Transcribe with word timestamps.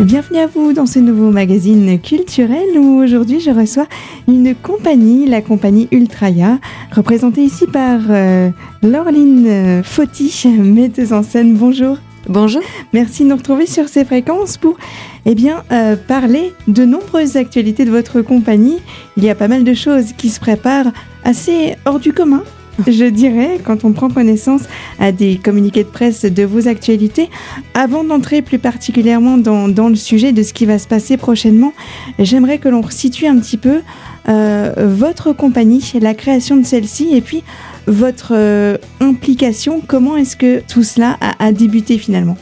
Bienvenue 0.00 0.40
à 0.40 0.46
vous 0.46 0.74
dans 0.74 0.84
ce 0.84 0.98
nouveau 0.98 1.30
magazine 1.30 1.98
culturel 1.98 2.78
où 2.78 3.02
aujourd'hui 3.02 3.40
je 3.40 3.50
reçois 3.50 3.86
une 4.28 4.54
compagnie, 4.54 5.26
la 5.26 5.40
compagnie 5.40 5.88
Ultraya, 5.90 6.58
représentée 6.92 7.42
ici 7.42 7.64
par 7.66 8.00
euh, 8.10 8.50
Laureline 8.82 9.82
Fauti, 9.82 10.48
metteuse 10.58 11.14
en 11.14 11.22
scène. 11.22 11.54
Bonjour. 11.54 11.96
Bonjour. 12.28 12.60
Merci 12.92 13.24
de 13.24 13.30
nous 13.30 13.36
retrouver 13.36 13.66
sur 13.66 13.88
ces 13.88 14.04
fréquences 14.04 14.58
pour 14.58 14.76
eh 15.24 15.34
bien, 15.34 15.64
euh, 15.72 15.96
parler 15.96 16.52
de 16.68 16.84
nombreuses 16.84 17.36
actualités 17.36 17.86
de 17.86 17.90
votre 17.90 18.20
compagnie. 18.20 18.80
Il 19.16 19.24
y 19.24 19.30
a 19.30 19.34
pas 19.34 19.48
mal 19.48 19.64
de 19.64 19.72
choses 19.72 20.12
qui 20.12 20.28
se 20.28 20.40
préparent 20.40 20.92
assez 21.24 21.74
hors 21.86 22.00
du 22.00 22.12
commun 22.12 22.42
je 22.86 23.04
dirais, 23.04 23.58
quand 23.64 23.84
on 23.84 23.92
prend 23.92 24.08
connaissance 24.08 24.62
à 24.98 25.12
des 25.12 25.36
communiqués 25.36 25.84
de 25.84 25.88
presse 25.88 26.24
de 26.24 26.42
vos 26.44 26.68
actualités. 26.68 27.30
Avant 27.74 28.04
d'entrer 28.04 28.42
plus 28.42 28.58
particulièrement 28.58 29.38
dans, 29.38 29.88
le 29.88 29.96
sujet 29.96 30.32
de 30.32 30.42
ce 30.42 30.52
qui 30.52 30.66
va 30.66 30.78
se 30.78 30.86
passer 30.86 31.16
prochainement, 31.16 31.72
j'aimerais 32.18 32.58
que 32.58 32.68
l'on 32.68 32.80
resitue 32.80 33.26
un 33.26 33.38
petit 33.38 33.56
peu 33.56 33.80
euh, 34.28 34.72
votre 34.78 35.32
compagnie, 35.32 35.92
la 36.00 36.14
création 36.14 36.56
de 36.56 36.64
celle-ci, 36.64 37.14
et 37.14 37.20
puis 37.20 37.42
votre 37.86 38.32
euh, 38.34 38.76
implication. 39.00 39.80
Comment 39.86 40.16
est-ce 40.16 40.36
que 40.36 40.60
tout 40.60 40.82
cela 40.82 41.16
a 41.38 41.52
débuté 41.52 41.98
finalement? 41.98 42.36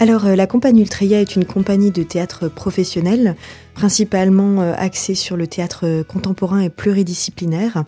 Alors, 0.00 0.24
euh, 0.24 0.34
la 0.34 0.46
compagnie 0.46 0.80
Ultria 0.80 1.20
est 1.20 1.36
une 1.36 1.44
compagnie 1.44 1.90
de 1.90 2.02
théâtre 2.02 2.48
professionnel, 2.48 3.36
principalement 3.74 4.62
euh, 4.62 4.72
axée 4.78 5.14
sur 5.14 5.36
le 5.36 5.46
théâtre 5.46 6.02
contemporain 6.08 6.60
et 6.60 6.70
pluridisciplinaire. 6.70 7.84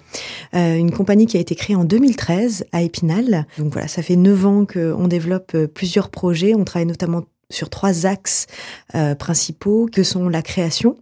Euh, 0.55 0.77
une 0.77 0.91
compagnie 0.91 1.25
qui 1.25 1.39
a 1.39 1.41
été 1.41 1.55
créée 1.55 1.75
en 1.75 1.85
2013 1.85 2.67
à 2.73 2.83
Épinal. 2.83 3.47
Donc 3.57 3.73
voilà, 3.73 3.89
ça 3.89 4.03
fait 4.03 4.17
neuf 4.17 4.45
ans 4.45 4.67
qu'on 4.67 5.09
développe 5.09 5.57
plusieurs 5.69 6.11
projets. 6.11 6.55
On 6.55 6.65
travaille 6.65 6.87
notamment 6.87 7.23
sur 7.49 7.71
trois 7.71 8.05
axes 8.05 8.47
principaux 9.19 9.89
que 9.91 10.03
sont 10.03 10.29
la 10.29 10.41
création, 10.43 10.97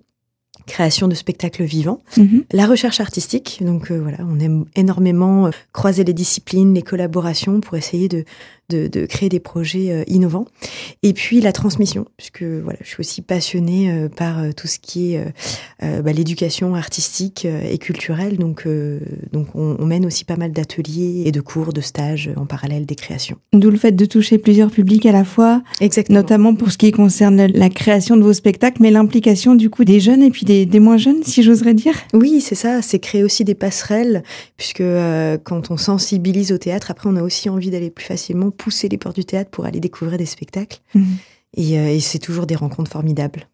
création 0.67 1.07
de 1.07 1.15
spectacles 1.15 1.63
vivants, 1.63 2.01
mhm. 2.17 2.45
la 2.53 2.67
recherche 2.67 3.01
artistique. 3.01 3.61
Donc 3.63 3.93
voilà, 3.93 4.19
on 4.29 4.41
aime 4.41 4.65
énormément 4.75 5.51
croiser 5.73 6.03
les 6.03 6.13
disciplines, 6.13 6.75
les 6.75 6.83
collaborations 6.83 7.61
pour 7.61 7.77
essayer 7.77 8.09
de, 8.09 8.25
de, 8.71 9.07
créer 9.07 9.29
des 9.29 9.41
projets 9.41 9.91
euh, 9.91 10.05
innovants. 10.07 10.47
Et 11.03 11.13
puis 11.13 11.41
la 11.41 11.53
transmission, 11.53 12.07
puisque 12.17 12.43
voilà, 12.43 12.79
je 12.83 12.89
suis 12.89 13.01
aussi 13.01 13.23
passionnée 13.23 13.91
euh, 13.91 14.09
par 14.09 14.39
euh, 14.39 14.51
tout 14.53 14.67
ce 14.67 14.79
qui 14.79 15.15
est 15.15 15.25
bah, 15.81 16.13
l'éducation 16.13 16.75
artistique 16.75 17.45
et 17.47 17.79
culturelle. 17.79 18.37
Donc, 18.39 18.67
donc 19.33 19.49
on, 19.55 19.85
mène 19.87 20.07
aussi 20.07 20.25
pas 20.25 20.37
mal 20.37 20.53
d'ateliers 20.53 21.23
et 21.27 21.33
de 21.33 21.41
cours, 21.41 21.73
de 21.73 21.81
stages 21.81 22.31
en 22.37 22.47
parallèle 22.47 22.87
des 22.87 22.95
créations. 22.95 23.37
D'où 23.53 23.71
le 23.71 23.77
fait 23.77 23.93
de 23.93 24.05
toucher 24.05 24.39
plusieurs 24.39 24.71
publics 24.71 25.07
à 25.07 25.13
la 25.13 25.25
fois, 25.25 25.63
Exactement. 25.81 26.19
notamment 26.19 26.55
pour 26.55 26.71
ce 26.71 26.79
qui 26.79 26.93
concerne 26.93 27.47
la 27.47 27.69
création 27.71 28.17
de 28.17 28.23
vos 28.23 28.33
spectacles, 28.33 28.83
mais 28.83 28.91
l'implication 28.91 29.55
du 29.55 29.71
coup 29.71 29.85
des 29.85 30.01
jeunes 30.01 30.23
et 30.23 30.31
puis 30.31 30.45
des, 30.45 30.67
des 30.67 30.81
moins 30.81 30.99
jeunes, 30.99 31.23
si 31.25 31.43
j'oserais 31.43 31.75
dire. 31.75 31.95
Oui, 32.13 32.41
c'est 32.41 32.55
ça. 32.55 32.83
C'est 32.83 32.99
créer 32.99 33.25
aussi 33.25 33.45
des 33.45 33.55
passerelles, 33.55 34.23
puisque 34.57 34.83
quand 35.45 35.71
on 35.71 35.77
sensibilise 35.77 36.53
au 36.53 36.59
théâtre, 36.59 36.91
après 36.91 37.09
on 37.09 37.17
a 37.17 37.23
aussi 37.23 37.49
envie 37.49 37.71
d'aller 37.71 37.91
plus 37.91 38.05
facilement 38.05 38.51
pousser 38.63 38.89
les 38.89 38.99
portes 38.99 39.17
du 39.17 39.25
théâtre 39.25 39.51
pour 39.51 39.65
aller 39.65 39.81
découvrir 39.81 40.19
des 40.19 40.27
spectacles. 40.27 40.81
Mhm. 40.95 41.05
Euh, 41.59 41.89
et, 41.89 42.01
c'est 42.01 42.19
toujours 42.19 42.47
des 42.47 42.55
rencontres 42.55 42.91
formidables. 42.91 43.49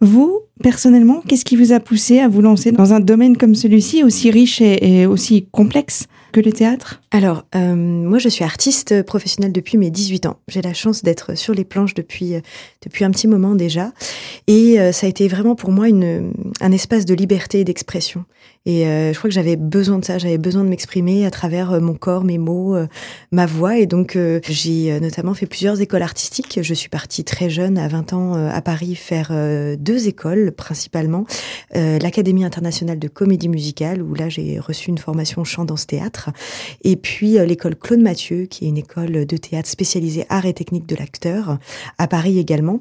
Vous, 0.00 0.40
personnellement, 0.62 1.22
qu'est-ce 1.26 1.44
qui 1.44 1.56
vous 1.56 1.72
a 1.72 1.80
poussé 1.80 2.20
à 2.20 2.28
vous 2.28 2.42
lancer 2.42 2.70
dans 2.70 2.92
un 2.92 3.00
domaine 3.00 3.36
comme 3.36 3.54
celui-ci, 3.54 4.04
aussi 4.04 4.30
riche 4.30 4.60
et, 4.60 5.06
aussi 5.06 5.46
complexe? 5.50 6.06
Le 6.42 6.52
théâtre? 6.52 7.00
Alors, 7.10 7.44
euh, 7.54 7.74
moi, 7.74 8.18
je 8.18 8.28
suis 8.28 8.44
artiste 8.44 9.02
professionnelle 9.02 9.52
depuis 9.52 9.78
mes 9.78 9.90
18 9.90 10.26
ans. 10.26 10.38
J'ai 10.48 10.62
la 10.62 10.74
chance 10.74 11.02
d'être 11.02 11.36
sur 11.36 11.54
les 11.54 11.64
planches 11.64 11.94
depuis, 11.94 12.34
euh, 12.34 12.40
depuis 12.82 13.04
un 13.04 13.10
petit 13.10 13.28
moment 13.28 13.54
déjà. 13.54 13.92
Et 14.46 14.76
ça 14.92 15.06
a 15.06 15.10
été 15.10 15.28
vraiment 15.28 15.54
pour 15.54 15.70
moi 15.70 15.86
un 15.86 16.72
espace 16.72 17.04
de 17.04 17.14
liberté 17.14 17.60
et 17.60 17.64
d'expression. 17.64 18.24
Et 18.66 18.84
euh, 18.88 19.12
je 19.12 19.18
crois 19.18 19.30
que 19.30 19.34
j'avais 19.34 19.54
besoin 19.54 20.00
de 20.00 20.04
ça, 20.04 20.18
j'avais 20.18 20.38
besoin 20.38 20.64
de 20.64 20.68
m'exprimer 20.68 21.24
à 21.24 21.30
travers 21.30 21.70
euh, 21.70 21.80
mon 21.80 21.94
corps, 21.94 22.24
mes 22.24 22.36
mots, 22.36 22.74
euh, 22.74 22.88
ma 23.30 23.46
voix. 23.46 23.78
Et 23.78 23.86
donc 23.86 24.18
j'ai 24.48 24.98
notamment 25.00 25.34
fait 25.34 25.46
plusieurs 25.46 25.80
écoles 25.80 26.02
artistiques. 26.02 26.58
Je 26.60 26.74
suis 26.74 26.88
partie 26.88 27.22
très 27.22 27.48
jeune, 27.48 27.78
à 27.78 27.86
20 27.86 28.12
ans, 28.12 28.34
à 28.34 28.60
Paris, 28.60 28.96
faire 28.96 29.32
deux 29.78 30.08
écoles 30.08 30.52
principalement. 30.52 31.26
L'Académie 31.74 32.44
internationale 32.44 32.98
de 32.98 33.08
comédie 33.08 33.48
musicale, 33.48 34.02
où 34.02 34.14
là 34.14 34.28
j'ai 34.28 34.58
reçu 34.58 34.90
une 34.90 34.98
formation 34.98 35.44
chant 35.44 35.64
dans 35.64 35.76
ce 35.76 35.86
théâtre. 36.26 36.40
Et 36.84 36.96
puis 36.96 37.38
l'école 37.46 37.76
Claude 37.76 38.00
Mathieu, 38.00 38.46
qui 38.46 38.64
est 38.64 38.68
une 38.68 38.78
école 38.78 39.26
de 39.26 39.36
théâtre 39.36 39.68
spécialisée 39.68 40.26
art 40.28 40.46
et 40.46 40.54
technique 40.54 40.86
de 40.86 40.96
l'acteur, 40.96 41.58
à 41.98 42.06
Paris 42.06 42.38
également. 42.38 42.80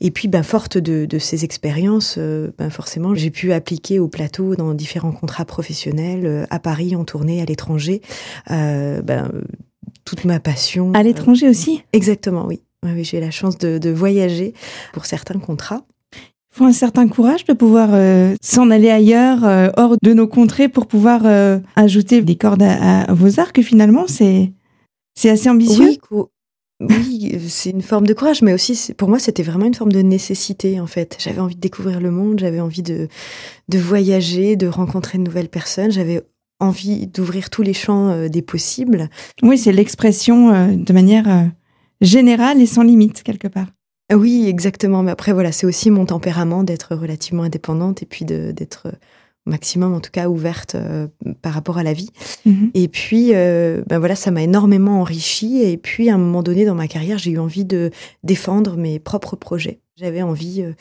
Et 0.00 0.10
puis, 0.10 0.28
ben, 0.28 0.42
forte 0.42 0.78
de, 0.78 1.06
de 1.06 1.18
ces 1.18 1.44
expériences, 1.44 2.18
ben, 2.18 2.70
forcément, 2.70 3.14
j'ai 3.14 3.30
pu 3.30 3.52
appliquer 3.52 3.98
au 3.98 4.08
plateau 4.08 4.54
dans 4.56 4.74
différents 4.74 5.12
contrat 5.12 5.44
professionnel 5.44 6.26
euh, 6.26 6.44
à 6.50 6.58
Paris, 6.58 6.94
en 6.96 7.04
tournée, 7.04 7.40
à 7.40 7.44
l'étranger. 7.44 8.02
Euh, 8.50 9.00
ben, 9.02 9.30
toute 10.04 10.24
ma 10.24 10.40
passion. 10.40 10.92
À 10.92 11.02
l'étranger 11.02 11.48
aussi? 11.48 11.82
Exactement, 11.92 12.46
oui. 12.46 12.60
oui 12.84 13.04
J'ai 13.04 13.20
la 13.20 13.30
chance 13.30 13.56
de, 13.56 13.90
voyager 13.90 14.52
pour 14.92 15.06
certains 15.06 15.38
contrats. 15.38 15.82
Il 16.54 16.58
faut 16.58 16.64
un 16.64 16.72
certain 16.72 17.08
courage 17.08 17.44
de 17.44 17.52
pouvoir 17.52 17.90
euh, 17.92 18.36
s'en 18.40 18.70
aller 18.70 18.90
ailleurs, 18.90 19.72
hors 19.76 19.96
de 20.00 20.12
nos 20.12 20.28
contrées, 20.28 20.68
pour 20.68 20.86
pouvoir 20.86 21.22
ajouter 21.74 22.22
des 22.22 22.36
cordes 22.36 22.62
à, 22.62 23.12
vos 23.12 23.40
arcs. 23.40 23.60
Finalement, 23.60 24.04
c'est 24.06 24.52
c'est 25.16 25.30
assez 25.30 25.48
ambitieux. 25.48 25.96
Oui, 26.10 26.28
oui, 26.80 27.40
c'est 27.48 27.70
une 27.70 27.82
forme 27.82 28.06
de 28.06 28.14
courage, 28.14 28.42
mais 28.42 28.52
aussi 28.52 28.92
pour 28.94 29.08
moi 29.08 29.18
c'était 29.18 29.42
vraiment 29.42 29.66
une 29.66 29.74
forme 29.74 29.92
de 29.92 30.02
nécessité 30.02 30.80
en 30.80 30.86
fait. 30.86 31.16
J'avais 31.20 31.40
envie 31.40 31.54
de 31.54 31.60
découvrir 31.60 32.00
le 32.00 32.10
monde, 32.10 32.40
j'avais 32.40 32.60
envie 32.60 32.82
de, 32.82 33.08
de 33.68 33.78
voyager, 33.78 34.56
de 34.56 34.66
rencontrer 34.66 35.18
de 35.18 35.22
nouvelles 35.22 35.48
personnes, 35.48 35.92
j'avais 35.92 36.22
envie 36.60 37.06
d'ouvrir 37.06 37.50
tous 37.50 37.62
les 37.62 37.74
champs 37.74 38.08
euh, 38.08 38.28
des 38.28 38.42
possibles. 38.42 39.08
Oui, 39.42 39.58
c'est 39.58 39.72
l'expression 39.72 40.52
euh, 40.52 40.74
de 40.74 40.92
manière 40.92 41.28
euh, 41.28 41.44
générale 42.00 42.60
et 42.60 42.66
sans 42.66 42.82
limite 42.82 43.22
quelque 43.22 43.48
part. 43.48 43.68
Oui, 44.12 44.46
exactement. 44.48 45.02
Mais 45.02 45.10
après 45.10 45.32
voilà, 45.32 45.52
c'est 45.52 45.66
aussi 45.66 45.90
mon 45.90 46.06
tempérament 46.06 46.62
d'être 46.62 46.94
relativement 46.94 47.44
indépendante 47.44 48.02
et 48.02 48.06
puis 48.06 48.24
d'être 48.24 48.88
maximum 49.46 49.92
en 49.92 50.00
tout 50.00 50.10
cas 50.10 50.28
ouverte 50.28 50.74
euh, 50.74 51.06
par 51.42 51.52
rapport 51.52 51.78
à 51.78 51.82
la 51.82 51.92
vie. 51.92 52.10
Mhm. 52.46 52.70
Et 52.74 52.88
puis, 52.88 53.30
euh, 53.34 53.82
ben 53.86 53.98
voilà, 53.98 54.16
ça 54.16 54.30
m'a 54.30 54.42
énormément 54.42 55.00
enrichi. 55.00 55.62
Et 55.62 55.76
puis, 55.76 56.08
à 56.08 56.14
un 56.14 56.18
moment 56.18 56.42
donné 56.42 56.64
dans 56.64 56.74
ma 56.74 56.88
carrière, 56.88 57.18
j'ai 57.18 57.32
eu 57.32 57.38
envie 57.38 57.64
de 57.64 57.90
défendre 58.22 58.76
mes 58.76 58.98
propres 58.98 59.36
projets. 59.36 59.80
J'avais 59.96 60.22
envie 60.22 60.62
euh, 60.62 60.72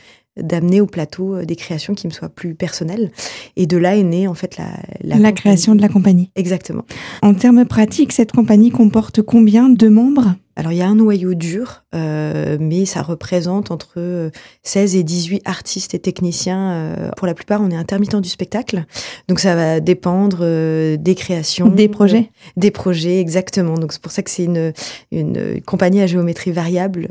d'amener 0.42 0.82
au 0.82 0.88
plateau 0.88 1.44
des 1.44 1.56
créations 1.56 1.94
qui 1.94 2.08
me 2.08 2.12
soient 2.12 2.30
plus 2.30 2.56
personnelles. 2.56 3.12
Et 3.56 3.68
de 3.68 3.78
là 3.78 3.96
est 3.96 4.04
née 4.04 4.28
en 4.28 4.34
fait 4.34 4.58
la, 4.58 4.70
la, 5.02 5.18
la 5.18 5.32
création 5.32 5.76
de 5.76 5.82
la 5.82 5.90
compagnie. 5.90 6.32
Exactement. 6.36 6.86
En 7.22 7.34
termes 7.34 7.66
pratiques, 7.66 8.14
cette 8.14 8.32
compagnie 8.32 8.72
comporte 8.72 9.22
combien 9.22 9.70
de 9.70 9.90
membres? 9.90 10.36
Alors 10.56 10.72
il 10.72 10.78
y 10.78 10.82
a 10.82 10.88
un 10.88 10.96
noyau 10.96 11.34
dur, 11.34 11.84
euh, 11.96 12.58
mais 12.60 12.86
ça 12.86 13.02
représente 13.02 13.72
entre 13.72 14.30
16 14.62 14.96
et 14.96 15.04
18 15.04 15.42
artistes 15.46 15.96
et 15.96 16.00
techniciens. 16.00 16.72
Euh, 16.72 17.10
pour 17.18 17.26
la 17.26 17.34
plupart, 17.34 17.62
on 17.62 17.72
est 17.72 17.76
intermittent 17.76 18.16
du 18.18 18.30
spectacle, 18.30 18.86
donc 19.28 19.40
ça 19.40 19.56
va 19.56 19.80
dépendre 19.80 20.40
euh, 20.42 20.96
des 20.98 21.16
créations, 21.16 21.70
des 21.70 21.88
projets, 21.88 22.30
des 22.56 22.70
projets 22.70 23.20
exactement. 23.20 23.76
Donc 23.76 23.94
c'est 23.94 24.02
pour 24.02 24.12
ça 24.12 24.22
que 24.22 24.30
c'est 24.30 24.46
une, 24.46 24.74
une 25.12 25.62
compagnie 25.62 26.02
à 26.02 26.08
géométrie 26.08 26.52
variable, 26.52 27.08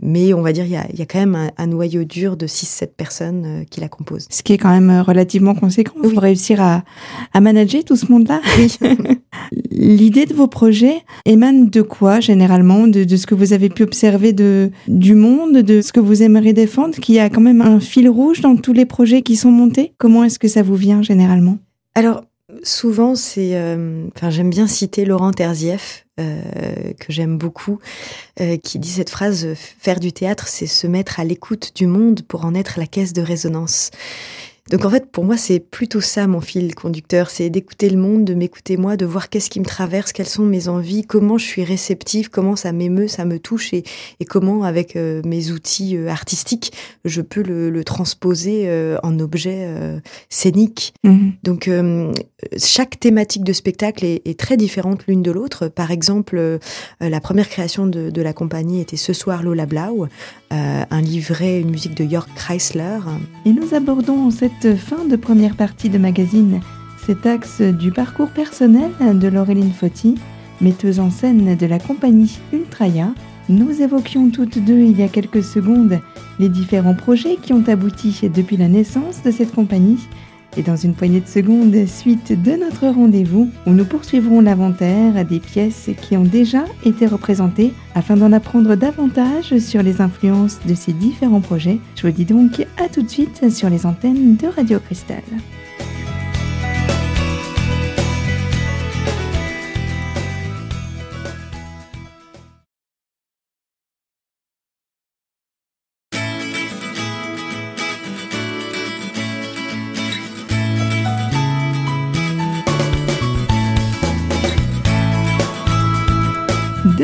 mais 0.00 0.32
on 0.32 0.40
va 0.40 0.52
dire 0.52 0.64
il 0.64 0.72
y 0.72 0.76
a, 0.76 0.86
il 0.90 0.98
y 0.98 1.02
a 1.02 1.06
quand 1.06 1.20
même 1.20 1.50
un, 1.56 1.66
noyau 1.66 2.04
dur 2.04 2.36
de 2.36 2.46
6-7 2.46 2.88
personnes 2.96 3.64
qui 3.70 3.80
la 3.80 3.88
composent. 3.88 4.26
Ce 4.30 4.42
qui 4.42 4.54
est 4.54 4.58
quand 4.58 4.70
même 4.70 5.02
relativement 5.02 5.54
conséquent. 5.54 5.94
Il 6.02 6.10
faut 6.10 6.20
réussir 6.20 6.60
à, 6.62 6.82
à 7.34 7.40
manager 7.40 7.84
tout 7.84 7.96
ce 7.96 8.10
monde-là. 8.10 8.40
Oui. 8.58 8.76
L'idée 9.70 10.26
de 10.26 10.34
vos 10.34 10.48
projets 10.48 11.02
émane 11.24 11.68
de 11.70 11.82
quoi 11.82 12.20
généralement? 12.20 12.69
De, 12.88 13.16
ce 13.16 13.26
que 13.26 13.34
vous 13.34 13.52
avez 13.52 13.68
pu 13.68 13.82
observer 13.82 14.32
de, 14.32 14.70
du 14.88 15.14
monde, 15.14 15.58
de 15.58 15.80
ce 15.80 15.92
que 15.92 16.00
vous 16.00 16.22
aimeriez 16.22 16.52
défendre, 16.52 16.94
qu'il 16.98 17.14
y 17.14 17.18
a 17.18 17.28
quand 17.28 17.40
même 17.40 17.60
un 17.60 17.80
fil 17.80 18.08
rouge 18.08 18.40
dans 18.40 18.56
tous 18.56 18.72
les 18.72 18.86
projets 18.86 19.22
qui 19.22 19.36
sont 19.36 19.50
montés? 19.50 19.92
Comment 19.98 20.24
est-ce 20.24 20.38
que 20.38 20.48
ça 20.48 20.62
vous 20.62 20.76
vient 20.76 21.02
généralement? 21.02 21.58
Alors, 21.94 22.22
souvent, 22.62 23.14
c'est. 23.14 23.56
Euh, 23.56 24.06
j'aime 24.28 24.50
bien 24.50 24.66
citer 24.66 25.04
Laurent 25.04 25.32
Terzieff, 25.32 26.06
euh, 26.18 26.40
que 26.98 27.12
j'aime 27.12 27.38
beaucoup, 27.38 27.78
euh, 28.40 28.56
qui 28.56 28.78
dit 28.78 28.90
cette 28.90 29.10
phrase 29.10 29.48
Faire 29.56 30.00
du 30.00 30.12
théâtre, 30.12 30.48
c'est 30.48 30.66
se 30.66 30.86
mettre 30.86 31.20
à 31.20 31.24
l'écoute 31.24 31.72
du 31.74 31.86
monde 31.86 32.22
pour 32.22 32.44
en 32.44 32.54
être 32.54 32.78
la 32.78 32.86
caisse 32.86 33.12
de 33.12 33.22
résonance. 33.22 33.90
Donc 34.70 34.84
en 34.84 34.90
fait, 34.90 35.10
pour 35.10 35.24
moi, 35.24 35.36
c'est 35.36 35.58
plutôt 35.58 36.00
ça 36.00 36.28
mon 36.28 36.40
fil 36.40 36.74
conducteur, 36.76 37.28
c'est 37.28 37.50
d'écouter 37.50 37.90
le 37.90 37.98
monde, 37.98 38.24
de 38.24 38.34
m'écouter 38.34 38.76
moi, 38.76 38.96
de 38.96 39.04
voir 39.04 39.28
qu'est-ce 39.28 39.50
qui 39.50 39.58
me 39.58 39.64
traverse, 39.64 40.12
quelles 40.12 40.28
sont 40.28 40.44
mes 40.44 40.68
envies, 40.68 41.02
comment 41.02 41.38
je 41.38 41.44
suis 41.44 41.64
réceptive, 41.64 42.30
comment 42.30 42.54
ça 42.54 42.70
m'émeut, 42.70 43.08
ça 43.08 43.24
me 43.24 43.40
touche 43.40 43.74
et, 43.74 43.82
et 44.20 44.24
comment 44.24 44.62
avec 44.62 44.94
euh, 44.94 45.22
mes 45.24 45.50
outils 45.50 45.96
euh, 45.96 46.08
artistiques, 46.08 46.72
je 47.04 47.20
peux 47.20 47.42
le, 47.42 47.68
le 47.68 47.84
transposer 47.84 48.64
euh, 48.66 48.98
en 49.02 49.18
objet 49.18 49.68
scénique. 50.28 50.94
Mhm. 51.02 51.32
Donc 51.42 51.68
chaque 52.56 53.00
thématique 53.00 53.42
de 53.42 53.52
spectacle 53.52 54.04
est, 54.04 54.22
est 54.24 54.38
très 54.38 54.56
différente 54.56 55.06
l'une 55.08 55.22
de 55.22 55.30
l'autre. 55.30 55.68
Par 55.68 55.90
exemple, 55.90 56.58
la 57.00 57.20
première 57.20 57.48
création 57.48 57.86
de, 57.86 58.10
de, 58.10 58.22
la 58.22 58.32
compagnie 58.32 58.80
était 58.80 58.96
Ce 58.96 59.12
soir 59.12 59.42
Lola 59.42 59.66
Blau, 59.66 60.06
un 60.50 61.00
livret, 61.00 61.60
une 61.60 61.70
musique 61.70 61.96
de 61.96 62.04
York 62.04 62.28
Chrysler. 62.34 62.98
Et 63.44 63.52
nous 63.52 63.74
abordons 63.74 64.30
cette 64.30 64.59
fin 64.68 65.06
de 65.06 65.16
première 65.16 65.56
partie 65.56 65.88
de 65.88 65.98
magazine 65.98 66.60
cet 67.06 67.24
axe 67.24 67.62
du 67.62 67.90
parcours 67.92 68.28
personnel 68.28 68.90
de 69.18 69.26
Laureline 69.26 69.72
Fauti, 69.72 70.16
metteuse 70.60 71.00
en 71.00 71.10
scène 71.10 71.56
de 71.56 71.66
la 71.66 71.78
compagnie 71.78 72.38
Ultraya. 72.52 73.08
Nous 73.48 73.80
évoquions 73.80 74.28
toutes 74.30 74.62
deux 74.62 74.80
il 74.80 74.98
y 74.98 75.02
a 75.02 75.08
quelques 75.08 75.42
secondes 75.42 75.98
les 76.38 76.50
différents 76.50 76.94
projets 76.94 77.36
qui 77.40 77.54
ont 77.54 77.64
abouti 77.66 78.20
depuis 78.32 78.58
la 78.58 78.68
naissance 78.68 79.22
de 79.22 79.30
cette 79.30 79.54
compagnie. 79.54 79.98
Et 80.56 80.62
dans 80.62 80.76
une 80.76 80.94
poignée 80.94 81.20
de 81.20 81.28
secondes, 81.28 81.86
suite 81.86 82.40
de 82.42 82.52
notre 82.52 82.88
rendez-vous, 82.88 83.50
où 83.66 83.70
nous 83.70 83.84
poursuivrons 83.84 84.40
l'inventaire 84.40 85.24
des 85.24 85.38
pièces 85.38 85.90
qui 86.02 86.16
ont 86.16 86.24
déjà 86.24 86.64
été 86.84 87.06
représentées 87.06 87.72
afin 87.94 88.16
d'en 88.16 88.32
apprendre 88.32 88.74
davantage 88.74 89.58
sur 89.58 89.82
les 89.82 90.00
influences 90.00 90.58
de 90.66 90.74
ces 90.74 90.92
différents 90.92 91.40
projets. 91.40 91.78
Je 91.96 92.06
vous 92.06 92.12
dis 92.12 92.24
donc 92.24 92.66
à 92.78 92.88
tout 92.88 93.02
de 93.02 93.08
suite 93.08 93.50
sur 93.50 93.70
les 93.70 93.86
antennes 93.86 94.36
de 94.36 94.46
Radio 94.48 94.80
Cristal. 94.80 95.22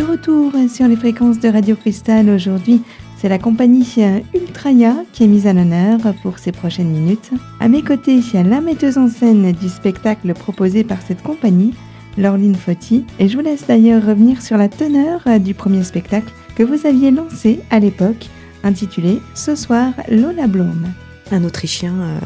Retour 0.06 0.52
sur 0.68 0.86
les 0.86 0.96
fréquences 0.96 1.40
de 1.40 1.48
Radio 1.48 1.74
Cristal 1.74 2.30
aujourd'hui, 2.30 2.82
c'est 3.16 3.28
la 3.28 3.38
compagnie 3.38 3.86
Ultraya 4.34 4.94
qui 5.12 5.24
est 5.24 5.26
mise 5.26 5.46
à 5.46 5.52
l'honneur 5.52 5.98
pour 6.22 6.38
ces 6.38 6.52
prochaines 6.52 6.90
minutes. 6.90 7.30
À 7.60 7.68
mes 7.68 7.82
côtés, 7.82 8.20
la 8.34 8.60
metteuse 8.60 8.98
en 8.98 9.08
scène 9.08 9.52
du 9.52 9.68
spectacle 9.68 10.32
proposé 10.34 10.84
par 10.84 11.02
cette 11.02 11.22
compagnie, 11.22 11.74
Laureline 12.18 12.54
Fauti, 12.54 13.04
et 13.18 13.28
je 13.28 13.36
vous 13.36 13.42
laisse 13.42 13.66
d'ailleurs 13.66 14.06
revenir 14.06 14.42
sur 14.42 14.56
la 14.56 14.68
teneur 14.68 15.22
du 15.40 15.54
premier 15.54 15.82
spectacle 15.82 16.32
que 16.54 16.62
vous 16.62 16.86
aviez 16.86 17.10
lancé 17.10 17.60
à 17.70 17.80
l'époque, 17.80 18.28
intitulé 18.62 19.20
Ce 19.34 19.56
soir 19.56 19.92
Lola 20.08 20.46
Blum. 20.46 20.86
Un 21.30 21.44
Autrichien 21.44 21.94
euh, 21.94 22.18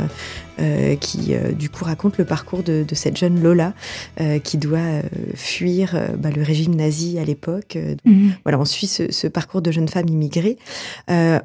euh, 0.60 0.96
qui 0.96 1.34
euh, 1.34 1.52
du 1.52 1.70
coup 1.70 1.84
raconte 1.84 2.18
le 2.18 2.24
parcours 2.24 2.62
de, 2.62 2.84
de 2.86 2.94
cette 2.94 3.16
jeune 3.16 3.40
Lola 3.40 3.72
euh, 4.20 4.38
qui 4.38 4.58
doit 4.58 4.78
euh, 4.78 5.02
fuir 5.34 5.98
bah, 6.18 6.30
le 6.30 6.42
régime 6.42 6.74
nazi 6.74 7.18
à 7.18 7.24
l'époque. 7.24 7.78
Mhm. 8.04 8.34
Voilà, 8.44 8.58
on 8.60 8.64
suit 8.64 8.86
ce, 8.86 9.10
ce, 9.10 9.26
parcours 9.26 9.62
de 9.62 9.70
jeune 9.70 9.88
femme 9.88 10.08
immigrée. 10.08 10.58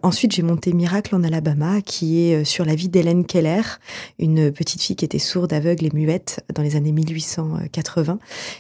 ensuite, 0.04 0.34
j'ai 0.34 0.42
monté 0.42 0.74
Miracle 0.74 1.16
en 1.16 1.24
Alabama, 1.24 1.82
qui 1.82 2.20
est 2.20 2.44
sur 2.44 2.66
la 2.66 2.76
vie 2.76 2.90
d'Hélène 2.90 3.26
Keller, 3.26 3.62
une 4.20 4.52
petite 4.52 4.82
fille 4.82 4.96
qui 4.96 5.06
était 5.06 5.20
sourde, 5.20 5.54
aveugle 5.54 5.86
et 5.86 5.92
muette 5.94 6.44
dans 6.54 6.64
les 6.64 6.76
années 6.76 6.92
1880, 6.92 8.20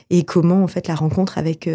et 0.09 0.23
comment 0.23 0.63
en 0.63 0.67
fait 0.67 0.87
la 0.87 0.95
rencontre 0.95 1.37
avec 1.37 1.69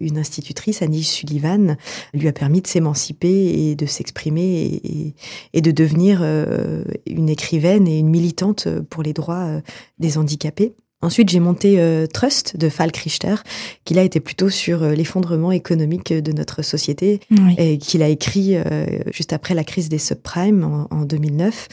une 0.00 0.18
institutrice, 0.18 0.82
Annie 0.82 1.02
Sullivan, 1.02 1.76
lui 2.14 2.28
a 2.28 2.32
permis 2.32 2.62
de 2.62 2.66
s'émanciper 2.66 3.68
et 3.70 3.74
de 3.74 3.86
s'exprimer 3.86 4.42
et, 4.42 4.86
et, 4.86 5.14
et, 5.54 5.60
de 5.60 5.70
devenir 5.70 6.22
une 7.06 7.28
écrivaine 7.28 7.86
et 7.88 7.98
une 7.98 8.08
militante 8.08 8.68
pour 8.90 9.02
les 9.02 9.12
droits 9.12 9.44
euh, 9.44 9.60
des 9.98 10.18
handicapés. 10.18 10.74
Ensuite, 11.04 11.28
j'ai 11.28 11.38
monté 11.40 11.78
euh, 11.78 12.06
Trust 12.06 12.56
de 12.56 12.70
Falk 12.70 12.96
Richter, 12.96 13.34
qui 13.84 13.92
là 13.92 14.02
était 14.04 14.20
plutôt 14.20 14.48
sur 14.48 14.82
euh, 14.82 14.94
l'effondrement 14.94 15.52
économique 15.52 16.14
de 16.14 16.32
notre 16.32 16.62
société, 16.62 17.20
oui. 17.30 17.54
et 17.58 17.76
qu'il 17.76 18.02
a 18.02 18.08
écrit 18.08 18.56
euh, 18.56 18.86
juste 19.12 19.34
après 19.34 19.52
la 19.52 19.64
crise 19.64 19.90
des 19.90 19.98
subprimes 19.98 20.64
en, 20.64 20.88
en 20.90 21.04
2009. 21.04 21.68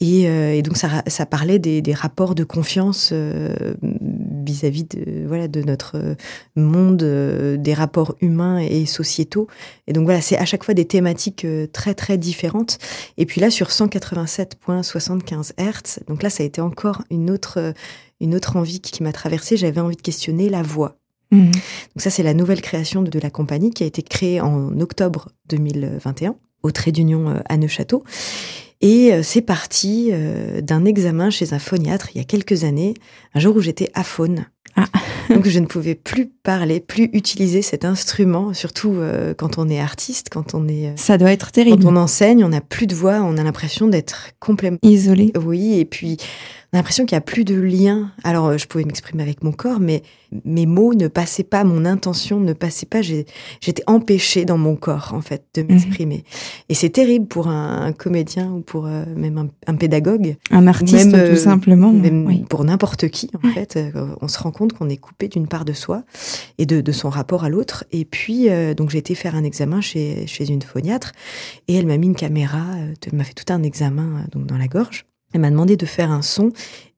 Et, 0.00 0.28
euh, 0.28 0.52
et, 0.54 0.62
donc 0.62 0.76
ça, 0.76 1.02
ça 1.06 1.24
parlait 1.24 1.58
des, 1.58 1.80
des 1.80 1.94
rapports 1.94 2.34
de 2.34 2.44
confiance 2.44 3.12
vis-à-vis 3.12 4.82
-vis 4.84 4.96
de 4.96 5.26
voilà 5.26 5.48
de 5.48 5.62
notre 5.62 6.16
monde, 6.54 7.02
des 7.02 7.74
rapports 7.74 8.14
humains 8.20 8.58
et 8.58 8.84
sociétaux. 8.86 9.48
Et 9.86 9.92
donc 9.92 10.04
voilà, 10.04 10.20
c'est 10.20 10.36
à 10.36 10.44
chaque 10.44 10.64
fois 10.64 10.74
des 10.74 10.84
thématiques 10.84 11.46
très 11.72 11.94
très 11.94 12.18
différentes. 12.18 12.78
Et 13.16 13.26
puis 13.26 13.40
là 13.40 13.50
sur 13.50 13.68
187.75 13.68 15.52
Hz, 15.58 16.04
donc 16.06 16.22
là 16.22 16.30
ça 16.30 16.42
a 16.42 16.46
été 16.46 16.60
encore 16.60 17.02
une 17.10 17.30
autre 17.30 17.72
une 18.20 18.34
autre 18.34 18.56
envie 18.56 18.80
qui, 18.80 19.02
m'a 19.02 19.12
traversée, 19.12 19.56
j'avais 19.56 19.80
envie 19.80 19.96
de 19.96 20.02
questionner 20.02 20.48
la 20.48 20.62
voix. 20.62 20.96
Mmh. 21.32 21.50
Donc 21.50 21.62
ça, 21.98 22.10
c'est 22.10 22.22
la 22.22 22.34
nouvelle 22.34 22.62
création 22.62 23.02
de, 23.02 23.18
la 23.18 23.30
compagnie 23.30 23.70
qui 23.70 23.82
a 23.82 23.86
été 23.86 24.02
créée 24.02 24.40
en 24.40 24.80
octobre 24.80 25.28
2021 25.48 26.36
au 26.62 26.70
Trait 26.70 26.92
d'Union 26.92 27.28
euh, 27.28 27.40
à 27.48 27.56
Neuchâteau. 27.56 28.04
Et 28.80 29.12
euh, 29.12 29.22
c'est 29.22 29.42
parti 29.42 30.10
euh, 30.12 30.60
d'un 30.60 30.84
examen 30.84 31.30
chez 31.30 31.52
un 31.52 31.58
phoniatre 31.58 32.10
il 32.14 32.18
y 32.18 32.20
a 32.20 32.24
quelques 32.24 32.64
années, 32.64 32.94
un 33.34 33.40
jour 33.40 33.56
où 33.56 33.60
j'étais 33.60 33.90
aphone. 33.94 34.46
Ah. 34.74 34.86
Donc 35.34 35.48
je 35.48 35.58
ne 35.58 35.66
pouvais 35.66 35.94
plus 35.94 36.26
parler, 36.26 36.80
plus 36.80 37.08
utiliser 37.12 37.62
cet 37.62 37.84
instrument, 37.84 38.54
surtout 38.54 38.94
euh, 38.94 39.34
quand 39.34 39.58
on 39.58 39.68
est 39.68 39.80
artiste, 39.80 40.28
quand 40.30 40.54
on 40.54 40.68
est... 40.68 40.88
Euh, 40.88 40.92
Ça 40.96 41.18
doit 41.18 41.32
être 41.32 41.50
terrible. 41.52 41.82
Quand 41.82 41.92
on 41.92 41.96
enseigne, 41.96 42.44
on 42.44 42.50
n'a 42.50 42.60
plus 42.60 42.86
de 42.86 42.94
voix, 42.94 43.20
on 43.22 43.36
a 43.36 43.42
l'impression 43.42 43.88
d'être 43.88 44.30
complètement... 44.38 44.78
Isolé. 44.82 45.32
Oui, 45.36 45.78
et 45.78 45.84
puis 45.84 46.18
on 46.72 46.76
a 46.76 46.80
l'impression 46.80 47.06
qu'il 47.06 47.14
n'y 47.14 47.18
a 47.18 47.22
plus 47.22 47.44
de 47.44 47.54
lien. 47.54 48.10
Alors 48.24 48.46
euh, 48.46 48.58
je 48.58 48.66
pouvais 48.66 48.84
m'exprimer 48.84 49.22
avec 49.22 49.42
mon 49.44 49.52
corps, 49.52 49.78
mais 49.80 50.02
mes 50.44 50.66
mots 50.66 50.94
ne 50.94 51.06
passaient 51.08 51.44
pas, 51.44 51.62
mon 51.64 51.84
intention 51.84 52.40
ne 52.40 52.52
passait 52.52 52.86
pas. 52.86 53.02
J'étais 53.02 53.82
empêchée 53.86 54.44
dans 54.44 54.58
mon 54.58 54.74
corps, 54.74 55.12
en 55.14 55.20
fait, 55.20 55.44
de 55.54 55.62
m'exprimer. 55.62 56.18
Mmh. 56.18 56.66
Et 56.70 56.74
c'est 56.74 56.90
terrible 56.90 57.26
pour 57.26 57.48
un, 57.48 57.86
un, 57.86 57.92
comédien 57.92 58.50
ou 58.50 58.60
pour 58.60 58.86
euh, 58.86 59.04
même 59.14 59.38
un, 59.38 59.48
un, 59.68 59.74
pédagogue. 59.76 60.36
Un 60.50 60.66
artiste, 60.66 61.12
même, 61.12 61.30
tout 61.30 61.40
simplement. 61.40 61.92
Même 61.92 62.26
oui. 62.26 62.44
pour 62.48 62.64
n'importe 62.64 63.08
qui, 63.08 63.30
en 63.42 63.48
fait. 63.50 63.78
On 64.20 64.28
se 64.28 64.38
rend 64.38 64.50
compte 64.56 64.72
qu'on 64.72 64.88
est 64.88 64.96
coupé 64.96 65.28
d'une 65.28 65.46
part 65.46 65.64
de 65.64 65.72
soi 65.72 66.02
et 66.58 66.66
de, 66.66 66.92
son 66.92 67.10
rapport 67.10 67.44
à 67.44 67.48
l'autre. 67.48 67.84
Et 67.92 68.04
puis, 68.04 68.48
euh, 68.48 68.74
donc, 68.74 68.90
j'ai 68.90 68.98
été 68.98 69.14
faire 69.14 69.34
un 69.34 69.44
examen 69.44 69.80
chez, 69.80 70.26
chez 70.26 70.48
une 70.48 70.62
phoniatre 70.62 71.12
et 71.68 71.74
elle 71.74 71.86
m'a 71.86 71.98
mis 71.98 72.06
une 72.06 72.16
caméra, 72.16 72.62
euh, 72.76 72.94
elle 73.06 73.14
m'a 73.14 73.24
fait 73.24 73.34
tout 73.34 73.52
un 73.52 73.62
examen 73.62 74.20
euh, 74.20 74.30
donc 74.32 74.46
dans 74.46 74.56
la 74.56 74.66
gorge. 74.66 75.06
Elle 75.32 75.42
m'a 75.42 75.50
demandé 75.50 75.76
de 75.76 75.86
faire 75.86 76.10
un 76.10 76.22
son 76.22 76.52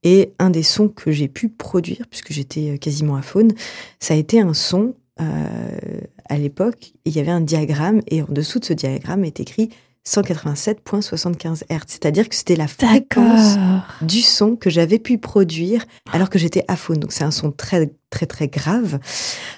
et 0.05 0.33
un 0.39 0.51
des 0.51 0.63
sons 0.63 0.89
que 0.89 1.11
j'ai 1.11 1.29
pu 1.29 1.49
produire, 1.49 2.07
puisque 2.09 2.33
j'étais 2.33 2.79
quasiment 2.79 3.17
à 3.17 3.23
faune, 3.23 3.53
ça 3.99 4.15
a 4.15 4.17
été 4.17 4.41
un 4.41 4.55
son 4.55 4.95
à 5.17 6.39
l'époque. 6.39 6.93
Il 7.05 7.17
y 7.17 7.19
avait 7.19 7.33
un 7.33 7.41
diagramme 7.41 8.03
et 8.07 8.23
en 8.23 8.29
dessous 8.29 8.61
de 8.61 8.65
ce 8.67 8.73
diagramme 8.73 9.25
est 9.25 9.41
écrit 9.41 9.71
187.75 10.07 11.65
Hz, 11.71 11.83
c'est-à-dire 11.87 12.29
que 12.29 12.35
c'était 12.35 12.57
la 12.57 12.67
fréquence 12.67 13.57
du 14.01 14.23
son 14.23 14.57
que 14.57 14.71
j'avais 14.71 14.99
pu 14.99 15.19
produire 15.19 15.85
alors 16.13 16.31
que 16.31 16.39
j'étais 16.39 16.65
aphone. 16.69 16.99
Donc 16.99 17.13
c'est 17.13 17.25
un 17.25 17.31
son 17.31 17.53
très 17.53 17.93
très 18.11 18.25
très 18.27 18.49
grave 18.49 19.01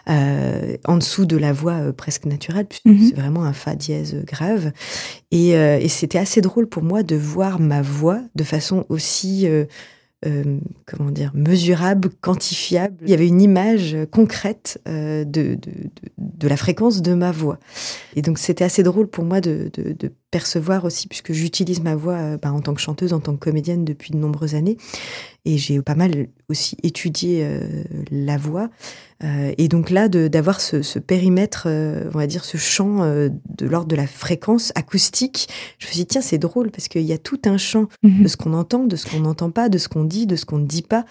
euh, 0.08 0.76
en 0.84 0.96
dessous 0.96 1.24
de 1.24 1.36
la 1.36 1.52
voix 1.52 1.74
euh, 1.74 1.92
presque 1.92 2.24
naturelle 2.24 2.66
puisque 2.66 2.86
mm 2.86 2.92
-hmm. 2.92 3.08
c'est 3.08 3.14
vraiment 3.14 3.44
un 3.44 3.52
fa 3.52 3.76
dièse 3.76 4.16
grave 4.24 4.72
et, 5.30 5.56
euh, 5.56 5.78
et 5.78 5.88
c'était 5.88 6.18
assez 6.18 6.40
drôle 6.40 6.66
pour 6.66 6.82
moi 6.82 7.04
de 7.04 7.14
voir 7.14 7.60
ma 7.60 7.80
voix 7.80 8.20
de 8.34 8.42
façon 8.42 8.86
aussi 8.88 9.46
euh, 10.26 10.58
comment 10.84 11.10
dire, 11.10 11.30
mesurable, 11.34 12.10
quantifiable. 12.20 12.96
Il 13.02 13.08
y 13.08 13.14
avait 13.14 13.26
une 13.26 13.40
image 13.40 13.96
concrète 14.10 14.78
euh, 14.86 15.24
de, 15.24 15.54
de, 15.54 15.70
de, 16.18 16.48
la 16.48 16.58
fréquence 16.58 17.00
de 17.00 17.14
ma 17.14 17.32
voix. 17.32 17.58
Et 18.16 18.20
donc 18.20 18.38
c'était 18.38 18.64
assez 18.64 18.82
drôle 18.82 19.06
pour 19.06 19.24
moi 19.24 19.40
de, 19.40 19.70
de 19.74 20.12
percevoir 20.30 20.84
aussi, 20.84 21.08
puisque 21.08 21.32
j'utilise 21.32 21.80
ma 21.80 21.94
voix 21.94 22.16
euh, 22.16 22.36
bah, 22.36 22.52
en 22.52 22.60
tant 22.60 22.74
que 22.74 22.82
chanteuse, 22.82 23.14
en 23.14 23.20
tant 23.20 23.32
que 23.32 23.38
comédienne 23.38 23.86
depuis 23.86 24.10
de 24.10 24.18
nombreuses 24.18 24.54
années. 24.54 24.76
Et 25.46 25.56
j'ai 25.56 25.80
pas 25.80 25.94
mal 25.94 26.28
aussi 26.50 26.76
étudié 26.82 27.48
la 28.10 28.36
voix. 28.36 28.68
Euh, 29.22 29.52
et 29.58 29.68
donc 29.68 29.90
là, 29.90 30.08
d'avoir 30.08 30.60
ce, 30.60 30.82
ce, 30.82 30.98
périmètre, 30.98 31.66
on 31.68 32.18
va 32.18 32.26
dire 32.26 32.44
ce 32.44 32.56
champ 32.56 33.04
de 33.04 33.66
l'ordre 33.66 33.88
de 33.88 33.96
la 33.96 34.06
fréquence 34.06 34.72
acoustique, 34.74 35.48
je 35.78 35.86
me 35.86 35.92
suis 35.92 36.00
dit, 36.00 36.06
tiens, 36.06 36.22
c'est 36.22 36.38
drôle, 36.38 36.70
parce 36.70 36.88
qu'il 36.88 37.02
y 37.02 37.12
a 37.12 37.18
tout 37.18 37.40
un 37.44 37.58
champ 37.58 37.86
mm 38.02 38.08
-hmm. 38.08 38.22
de 38.22 38.28
ce 38.28 38.36
qu'on 38.36 38.54
entend, 38.54 38.84
de 38.86 38.96
ce 38.96 39.06
qu'on 39.06 39.20
n'entend 39.20 39.50
pas, 39.50 39.68
de 39.68 39.78
ce 39.78 39.88
qu'on 39.88 40.04
dit, 40.04 40.26
de 40.26 40.36
ce 40.36 40.44
qu'on 40.46 40.58
ne 40.58 40.66
dit 40.66 40.82
pas. 40.82 41.04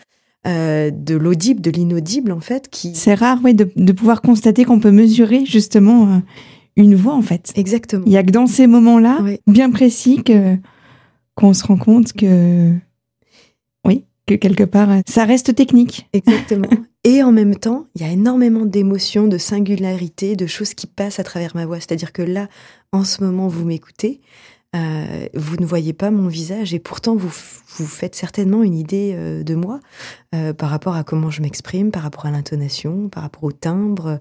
Euh, 0.48 0.90
de 0.90 1.16
l'audible, 1.16 1.60
de 1.60 1.70
l'inaudible 1.70 2.32
en 2.32 2.40
fait. 2.40 2.70
qui 2.70 2.96
C'est 2.96 3.14
rare, 3.14 3.40
oui, 3.44 3.54
de, 3.54 3.70
de 3.76 3.92
pouvoir 3.92 4.22
constater 4.22 4.64
qu'on 4.64 4.80
peut 4.80 4.92
mesurer 4.92 5.46
justement 5.46 6.14
euh, 6.14 6.20
une 6.78 6.96
voix 6.96 7.14
en 7.14 7.22
fait. 7.22 7.52
Exactement. 7.56 8.06
Il 8.06 8.14
y 8.14 8.18
a 8.18 8.24
que 8.24 8.32
dans 8.32 8.48
ces 8.48 8.66
moments-là, 8.66 9.20
oui. 9.22 9.40
bien 9.48 9.70
précis, 9.70 10.24
que 10.24 10.56
qu'on 11.36 11.54
se 11.54 11.66
rend 11.68 11.76
compte 11.78 12.14
que 12.14 12.74
oui, 13.86 14.06
que 14.30 14.36
quelque 14.36 14.64
part, 14.64 14.90
ça 15.08 15.26
reste 15.26 15.56
technique. 15.56 16.08
Exactement. 16.14 16.70
Et 17.04 17.24
en 17.24 17.32
même 17.32 17.56
temps, 17.56 17.88
il 17.96 18.02
y 18.02 18.06
a 18.06 18.12
énormément 18.12 18.66
d'émotions, 18.66 19.28
de 19.28 19.38
singularités, 19.38 20.36
de 20.36 20.46
choses 20.46 20.74
qui 20.74 20.86
passent 20.86 21.20
à 21.20 21.24
travers 21.24 21.56
ma 21.56 21.66
voix. 21.66 21.78
C'est-à-dire 21.78 22.14
que 22.14 22.22
là, 22.22 22.48
en 22.92 23.04
ce 23.04 23.24
moment, 23.24 23.48
vous 23.48 23.66
m'écoutez, 23.66 24.22
euh, 24.76 25.28
vous 25.34 25.56
ne 25.58 25.66
voyez 25.66 25.94
pas 25.94 26.12
mon 26.12 26.28
visage 26.28 26.76
et 26.76 26.80
pourtant 26.80 27.16
vous 27.16 27.34
vous 27.78 27.88
faites 27.88 28.14
certainement 28.14 28.62
une 28.62 28.76
idée 28.76 29.14
euh, 29.16 29.42
de 29.42 29.56
moi 29.56 29.80
euh, 30.36 30.54
par 30.54 30.70
rapport 30.70 30.96
à 30.96 31.04
comment 31.04 31.32
je 31.32 31.42
m'exprime, 31.42 31.90
par 31.90 32.04
rapport 32.04 32.28
à 32.28 32.32
l'intonation, 32.32 33.10
par 33.10 33.24
rapport 33.24 33.46
au 33.46 33.52
timbre, 33.52 34.20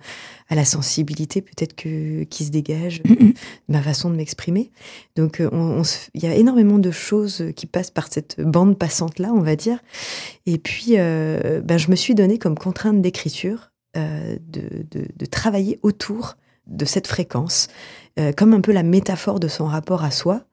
à 0.49 0.55
la 0.55 0.65
sensibilité 0.65 1.43
peut-être 1.43 1.77
que 1.77 2.23
qui 2.25 2.47
se 2.47 2.51
dégage 2.51 3.03
de 3.03 3.35
ma 3.69 3.83
façon 3.83 4.09
de 4.09 4.17
m'exprimer. 4.17 4.71
Donc 5.17 5.43
on, 5.53 5.83
il 6.15 6.23
y 6.23 6.27
a 6.27 6.35
énormément 6.35 6.79
de 6.79 6.91
choses 6.91 7.45
qui 7.55 7.67
passent 7.67 7.91
par 7.91 8.11
cette 8.11 8.41
bande 8.41 8.79
passante 8.79 9.19
là, 9.19 9.33
on 9.35 9.43
va 9.43 9.55
dire. 9.55 9.81
Et 10.47 10.57
puis 10.57 10.95
ben, 10.95 11.77
je 11.77 11.91
me 11.91 11.97
suis 11.97 12.15
donné 12.15 12.39
comme 12.39 12.57
contrainte 12.57 13.03
d'écriture 13.03 13.71
de, 13.95 14.39
de, 14.91 15.09
de 15.15 15.27
travailler 15.27 15.79
autour 15.83 16.37
de 16.69 16.85
cette 16.85 17.07
fréquence, 17.07 17.69
euh, 18.19 18.33
comme 18.33 18.53
un 18.55 18.61
peu 18.61 18.73
la 18.73 18.83
métaphore 18.83 19.41
de 19.41 19.49
son 19.49 19.67
rapport 19.67 20.05
à 20.05 20.11
soi 20.11 20.45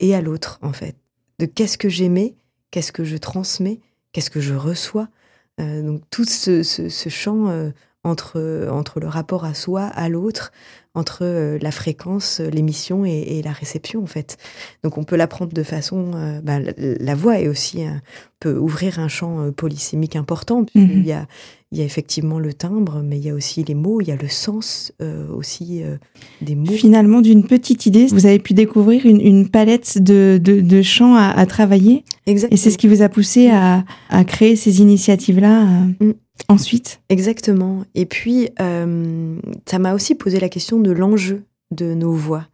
et 0.00 0.14
à 0.14 0.20
l'autre, 0.20 0.58
en 0.62 0.72
fait. 0.72 0.96
De 1.38 1.46
qu'est-ce 1.46 1.78
que 1.78 1.88
j'aimais, 1.88 2.36
qu'est-ce 2.70 2.92
que 2.92 3.04
je 3.04 3.16
transmets, 3.16 3.80
qu'est-ce 4.12 4.30
que 4.30 4.40
je 4.40 4.54
reçois. 4.54 5.08
Euh, 5.60 5.82
donc 5.82 6.02
tout 6.10 6.24
ce, 6.24 6.62
champ 7.08 7.48
euh, 7.48 7.70
entre, 8.04 8.68
entre 8.70 9.00
le 9.00 9.08
rapport 9.08 9.44
à 9.44 9.54
soi, 9.54 9.82
à 9.82 10.08
l'autre, 10.08 10.52
entre 10.94 11.58
la 11.60 11.70
fréquence, 11.72 12.38
l'émission 12.40 13.04
et, 13.04 13.42
la 13.42 13.50
réception, 13.50 14.02
en 14.02 14.06
fait. 14.06 14.36
Donc 14.84 14.96
on 14.96 15.02
peut 15.02 15.16
l'apprendre 15.16 15.52
de 15.52 15.62
façon... 15.64 16.12
Ben, 16.44 16.72
la, 16.78 17.14
voix 17.16 17.40
est 17.40 17.48
aussi... 17.48 17.82
peut 18.38 18.56
ouvrir 18.56 19.00
un 19.00 19.08
champ 19.08 19.50
polysémique 19.50 20.14
important. 20.14 20.62
Mmh 20.74 20.82
il 20.94 21.04
y 21.04 21.12
a, 21.12 21.26
il 21.74 21.78
y 21.78 21.82
a 21.82 21.84
effectivement 21.84 22.38
le 22.38 22.54
timbre, 22.54 23.02
mais 23.04 23.18
il 23.18 23.24
y 23.24 23.30
a 23.30 23.34
aussi 23.34 23.64
les 23.64 23.74
mots, 23.74 24.00
il 24.00 24.06
y 24.06 24.12
a 24.12 24.16
le 24.16 24.28
sens 24.28 24.92
euh, 25.02 25.26
aussi 25.34 25.82
euh, 25.82 25.96
des 26.40 26.54
mots. 26.54 26.70
Finalement, 26.70 27.20
d'une 27.20 27.44
petite 27.44 27.86
idée, 27.86 28.06
vous 28.06 28.26
avez 28.26 28.38
pu 28.38 28.54
découvrir 28.54 29.04
une, 29.04 29.48
palette 29.48 30.00
de, 30.00 30.38
de, 30.40 30.82
chants 30.82 31.16
à, 31.16 31.44
travailler. 31.46 32.04
Exactement. 32.26 32.54
Et 32.54 32.56
c'est 32.58 32.70
ce 32.70 32.78
qui 32.78 32.86
vous 32.86 33.02
a 33.02 33.08
poussé 33.08 33.50
à, 33.50 33.84
à 34.08 34.22
créer 34.22 34.54
ces 34.54 34.80
initiatives-là 34.82 35.62
euh, 35.62 36.06
mm. 36.06 36.14
Ensuite. 36.48 37.00
Exactement. 37.08 37.84
Et 37.94 38.06
puis, 38.06 38.50
ça 38.58 39.78
m'a 39.78 39.94
aussi 39.94 40.14
posé 40.14 40.40
la 40.40 40.48
question 40.48 40.80
de 40.80 40.90
l'enjeu 40.90 41.44
de 41.70 41.94
nos 41.94 42.12
voix. 42.12 42.46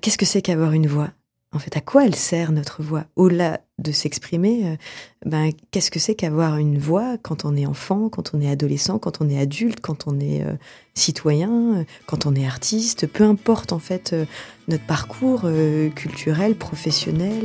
Qu'est-ce 0.00 0.18
que 0.18 0.26
c'est 0.26 0.42
qu'avoir 0.42 0.72
une 0.72 0.86
voix? 0.86 1.10
En 1.52 1.58
fait, 1.58 1.76
à 1.76 1.80
quoi 1.80 2.04
elle 2.04 2.14
sert 2.14 2.52
notre 2.52 2.80
voix? 2.80 3.06
Au-delà 3.16 3.58
de 3.80 3.90
s'exprimer, 3.90 4.66
euh, 4.66 4.76
ben, 5.26 5.50
qu'est-ce 5.72 5.90
que 5.90 5.98
c'est 5.98 6.14
qu'avoir 6.14 6.58
une 6.58 6.78
voix 6.78 7.16
quand 7.20 7.44
on 7.44 7.56
est 7.56 7.66
enfant, 7.66 8.08
quand 8.08 8.30
on 8.34 8.40
est 8.40 8.48
adolescent, 8.48 9.00
quand 9.00 9.20
on 9.20 9.28
est 9.28 9.38
adulte, 9.38 9.80
quand 9.80 10.06
on 10.06 10.20
est 10.20 10.44
euh, 10.44 10.52
citoyen, 10.94 11.50
euh, 11.50 11.82
quand 12.06 12.26
on 12.26 12.36
est 12.36 12.46
artiste, 12.46 13.08
peu 13.08 13.24
importe 13.24 13.72
en 13.72 13.80
fait 13.80 14.14
notre 14.68 14.86
parcours 14.86 15.48
culturel, 15.96 16.54
professionnel. 16.54 17.42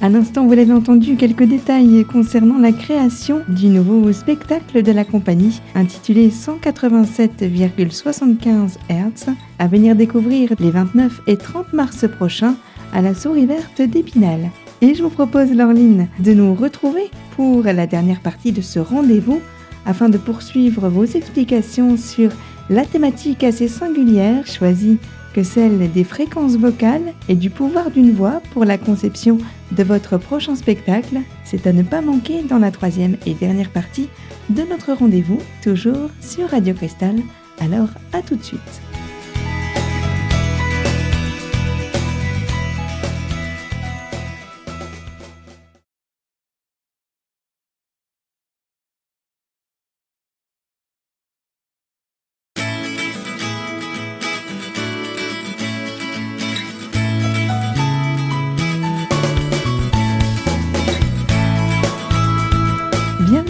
À 0.00 0.08
l'instant, 0.08 0.44
vous 0.44 0.54
l'avez 0.54 0.72
entendu, 0.72 1.16
quelques 1.16 1.44
détails 1.44 2.04
concernant 2.10 2.58
la 2.58 2.72
création 2.72 3.42
du 3.46 3.68
nouveau 3.68 4.12
spectacle 4.12 4.82
de 4.82 4.90
la 4.90 5.04
compagnie 5.04 5.60
intitulé 5.76 6.30
187,75 6.30 8.78
Hz 8.90 9.30
à 9.60 9.68
venir 9.68 9.94
découvrir 9.94 10.54
les 10.58 10.72
29 10.72 11.20
et 11.28 11.36
30 11.36 11.72
mars 11.72 12.08
prochains 12.08 12.56
à 12.92 13.02
la 13.02 13.14
souris 13.14 13.46
verte 13.46 13.82
d'Épinal. 13.82 14.50
Et 14.80 14.94
je 14.94 15.02
vous 15.02 15.10
propose, 15.10 15.52
Laureline, 15.52 16.08
de 16.18 16.32
nous 16.32 16.54
retrouver 16.54 17.10
pour 17.36 17.62
la 17.62 17.86
dernière 17.86 18.20
partie 18.20 18.52
de 18.52 18.60
ce 18.60 18.78
rendez-vous 18.78 19.40
afin 19.86 20.08
de 20.08 20.18
poursuivre 20.18 20.88
vos 20.88 21.04
explications 21.04 21.96
sur 21.96 22.30
la 22.68 22.84
thématique 22.84 23.44
assez 23.44 23.68
singulière 23.68 24.46
choisie 24.46 24.98
que 25.34 25.42
celle 25.42 25.92
des 25.92 26.04
fréquences 26.04 26.56
vocales 26.56 27.12
et 27.28 27.34
du 27.34 27.50
pouvoir 27.50 27.90
d'une 27.90 28.12
voix 28.12 28.40
pour 28.52 28.64
la 28.64 28.78
conception 28.78 29.38
de 29.72 29.82
votre 29.82 30.16
prochain 30.16 30.56
spectacle. 30.56 31.18
C'est 31.44 31.66
à 31.66 31.72
ne 31.72 31.82
pas 31.82 32.00
manquer 32.00 32.42
dans 32.42 32.58
la 32.58 32.70
troisième 32.70 33.16
et 33.26 33.34
dernière 33.34 33.70
partie 33.70 34.08
de 34.48 34.62
notre 34.62 34.92
rendez-vous, 34.92 35.38
toujours 35.62 36.10
sur 36.20 36.48
Radio 36.48 36.74
Cristal. 36.74 37.16
Alors 37.60 37.88
à 38.12 38.22
tout 38.22 38.36
de 38.36 38.42
suite. 38.42 38.95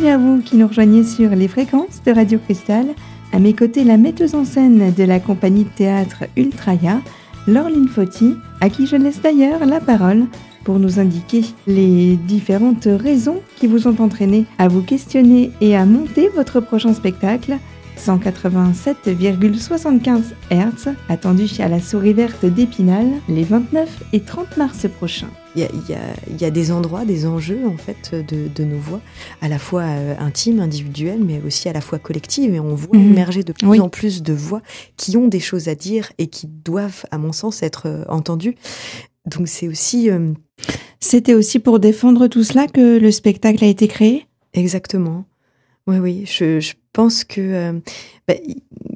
À 0.09 0.19
vous 0.19 0.41
qui 0.41 0.57
nous 0.57 0.69
rejoignez 0.69 1.03
sur 1.03 1.31
les 1.31 1.49
fréquences 1.49 2.01
de 2.05 2.13
Radio 2.13 2.39
Cristal. 2.39 2.87
À 3.33 3.41
mes 3.41 3.55
côtés, 3.55 3.83
la 3.83 3.97
metteuse 3.97 4.35
en 4.35 4.45
scène 4.45 4.93
de 4.95 5.05
la 5.05 5.19
compagnie 5.19 5.65
de 5.65 5.69
théâtre 5.71 6.25
Ultraya, 6.37 7.01
Laureline 7.49 7.89
Fauti, 7.89 8.35
à 8.61 8.71
qui 8.71 8.87
je 8.87 8.95
laisse 8.95 9.21
d'ailleurs 9.21 9.67
la 9.67 9.81
parole 9.81 10.27
pour 10.65 10.79
nous 10.79 11.01
indiquer 11.01 11.43
les 11.67 12.17
différentes 12.17 12.87
raisons 12.87 13.41
qui 13.57 13.67
vous 13.67 13.89
ont 13.89 13.97
entraîné 13.99 14.45
à 14.59 14.69
vous 14.69 14.83
questionner 14.83 15.51
et 15.61 15.77
à 15.77 15.85
monter 15.85 16.29
votre 16.29 16.61
prochain 16.61 16.95
spectacle 16.95 17.57
187,75 17.99 20.23
Hz, 20.51 20.95
attendu 21.09 21.49
à 21.59 21.69
la 21.69 21.81
souris 21.81 22.13
verte 22.13 22.45
d'Épinal 22.45 23.07
les 23.29 23.45
29 23.45 23.89
et 24.13 24.21
30 24.21 24.57
mars 24.57 24.87
prochains. 24.97 25.31
Il 25.57 25.67
y, 26.39 26.45
a, 26.45 26.51
des 26.51 26.71
endroits, 26.71 27.07
des 27.07 27.25
enjeux 27.25 27.67
en 27.67 27.79
fait 27.79 28.15
de, 28.15 28.65
nos 28.65 28.79
voix, 28.79 29.01
à 29.41 29.49
la 29.49 29.59
fois 29.59 29.85
euh, 29.85 30.15
intimes, 30.19 30.61
individuelles, 30.61 31.25
mais 31.25 31.41
aussi 31.47 31.71
à 31.71 31.73
la 31.73 31.81
fois 31.81 31.99
collectives. 31.99 32.55
Et 32.55 32.61
on 32.61 32.75
voit 32.75 32.99
mhm. 32.99 33.13
émerger 33.13 33.43
de 33.43 33.53
plus 33.53 33.81
en 33.81 33.89
plus 33.89 34.23
de 34.23 34.35
voix 34.35 34.61
qui 34.99 35.17
ont 35.17 35.29
des 35.29 35.41
choses 35.41 35.69
à 35.69 35.75
dire 35.75 36.13
et 36.19 36.27
qui 36.27 36.47
doivent, 36.47 37.07
à 37.11 37.17
mon 37.17 37.33
sens, 37.33 37.63
être 37.63 37.87
euh, 37.87 38.05
entendues. 38.09 38.57
Donc 39.25 39.49
c'est 39.49 39.67
aussi... 39.67 40.11
Euh, 40.11 40.33
C'était 41.01 41.35
aussi 41.35 41.59
pour 41.59 41.81
défendre 41.81 42.27
tout 42.27 42.45
cela 42.45 42.67
que 42.67 42.99
le 42.99 43.11
spectacle 43.11 43.65
a 43.65 43.69
été 43.69 43.89
créé? 43.89 44.27
Exactement. 44.53 45.25
Oui, 45.87 45.99
oui, 45.99 46.25
je, 46.27 46.61
je 46.61 46.75
pense 46.97 47.25
que 47.25 47.43
euh, 47.43 47.73
bah, 48.27 48.35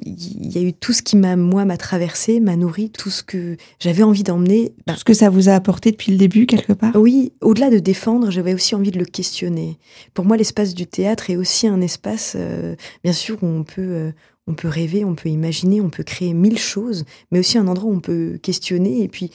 il 0.03 0.51
y 0.51 0.57
a 0.57 0.61
eu 0.61 0.73
tout 0.73 0.91
ce 0.91 1.03
qui 1.03 1.15
m'a 1.15 1.35
moi 1.35 1.65
m'a 1.65 1.77
traversé, 1.77 2.39
m'a 2.39 2.55
nourri, 2.55 2.89
tout 2.89 3.11
ce 3.11 3.21
que 3.21 3.57
j'avais 3.79 4.01
envie 4.01 4.23
d'emmener. 4.23 4.73
Tout 4.87 4.95
ce 4.95 5.03
que 5.03 5.13
ça 5.13 5.29
vous 5.29 5.49
a 5.49 5.53
apporté 5.53 5.91
depuis 5.91 6.11
le 6.11 6.17
début 6.17 6.47
quelque 6.47 6.73
part? 6.73 6.95
Oui, 6.95 7.31
au-delà 7.41 7.69
de 7.69 7.77
défendre, 7.77 8.31
j'avais 8.31 8.55
aussi 8.55 8.73
envie 8.73 8.89
de 8.89 8.97
le 8.97 9.05
questionner. 9.05 9.77
Pour 10.15 10.25
moi, 10.25 10.35
l'espace 10.35 10.73
du 10.73 10.87
théâtre 10.87 11.29
est 11.29 11.35
aussi 11.35 11.67
un 11.67 11.79
espace, 11.79 12.33
euh, 12.35 12.75
bien 13.03 13.13
sûr, 13.13 13.37
où 13.43 13.45
on 13.45 13.63
peut 13.63 13.81
euh, 13.81 14.11
on 14.47 14.55
peut 14.55 14.67
rêver, 14.67 15.05
on 15.05 15.13
peut 15.13 15.29
imaginer, 15.29 15.79
on 15.79 15.91
peut 15.91 16.03
créer 16.03 16.33
mille 16.33 16.57
choses, 16.57 17.05
mais 17.29 17.37
aussi 17.37 17.59
un 17.59 17.67
endroit 17.67 17.91
où 17.91 17.93
on 17.93 17.99
peut 17.99 18.39
questionner 18.41 19.03
et 19.03 19.07
puis 19.07 19.29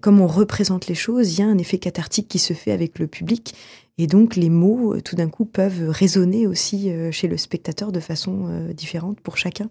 comme 0.00 0.20
on 0.20 0.26
représente 0.26 0.86
les 0.86 0.94
choses, 0.94 1.34
il 1.34 1.40
y 1.40 1.42
a 1.42 1.46
un 1.46 1.58
effet 1.58 1.78
cathartique 1.78 2.28
qui 2.28 2.38
se 2.38 2.52
fait 2.52 2.72
avec 2.72 2.98
le 2.98 3.06
public 3.06 3.54
et 3.96 4.06
donc 4.06 4.36
les 4.36 4.50
mots, 4.50 4.94
euh, 4.94 5.00
tout 5.00 5.16
d'un 5.16 5.28
coup, 5.28 5.44
peuvent 5.44 5.88
résonner 5.88 6.46
aussi 6.46 6.90
euh, 6.90 7.12
chez 7.12 7.28
le 7.28 7.36
spectateur 7.36 7.92
de 7.92 8.00
façon 8.00 8.46
euh, 8.48 8.72
différente 8.72 9.20
pour 9.20 9.36
chacun. 9.36 9.68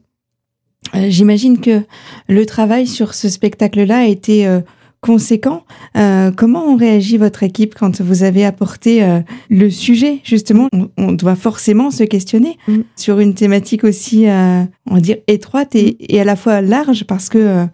J'imagine 0.94 1.60
que 1.60 1.82
le 2.28 2.46
travail 2.46 2.88
sur 2.88 3.14
ce 3.14 3.30
spectacle-là 3.30 4.00
a 4.00 4.06
été 4.06 4.46
conséquent. 5.00 5.64
comment 6.36 6.66
on 6.66 6.76
réagit 6.76 7.18
votre 7.18 7.42
équipe 7.44 7.74
quand 7.74 8.02
vous 8.02 8.24
avez 8.24 8.44
apporté 8.44 9.02
le 9.50 9.70
sujet? 9.70 10.20
Justement, 10.26 10.68
on, 10.98 11.14
doit 11.14 11.38
forcément 11.38 11.90
se 11.90 12.04
questionner 12.04 12.58
mm. 12.68 12.82
sur 12.98 13.20
une 13.20 13.34
thématique 13.34 13.86
aussi, 13.86 14.26
on 14.28 14.96
va 14.96 15.00
dire, 15.00 15.20
étroite 15.28 15.74
et, 15.74 15.96
et, 16.14 16.20
à 16.20 16.26
la 16.26 16.36
fois 16.36 16.60
large, 16.60 17.06
parce 17.06 17.30
que 17.30 17.66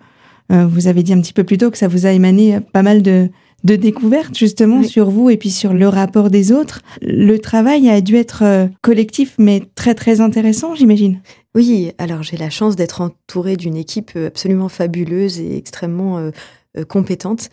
vous 0.50 0.88
avez 0.88 1.02
dit 1.02 1.12
un 1.12 1.20
petit 1.20 1.34
peu 1.34 1.44
plus 1.44 1.58
tôt 1.58 1.72
que 1.72 1.80
ça 1.80 1.88
vous 1.88 2.06
a 2.06 2.12
émané 2.12 2.60
pas 2.72 2.84
mal 2.84 3.02
de, 3.02 3.32
de 3.64 3.76
découverte 3.76 4.38
justement 4.38 4.84
sur 4.84 5.10
vous 5.10 5.30
et 5.30 5.38
puis 5.38 5.52
sur 5.52 5.74
le 5.74 5.88
rapport 5.88 6.30
des 6.30 6.52
autres. 6.52 6.82
Le 7.02 7.38
travail 7.38 7.90
a 7.90 8.02
dû 8.02 8.16
être 8.16 8.44
euh, 8.44 8.68
collectif 8.82 9.36
mais 9.38 9.64
très 9.76 9.96
très 9.96 10.22
intéressant, 10.22 10.76
j'imagine. 10.76 11.22
Oui, 11.56 11.92
alors 11.98 12.24
j'ai 12.24 12.38
la 12.38 12.50
chance 12.50 12.76
d'être 12.76 13.02
entourée 13.02 13.58
d'une 13.58 13.76
équipe 13.76 14.12
euh, 14.16 14.28
absolument 14.28 14.70
fabuleuse 14.70 15.40
et 15.40 15.58
extrêmement 15.58 16.18
euh, 16.18 16.32
compétente. 16.88 17.50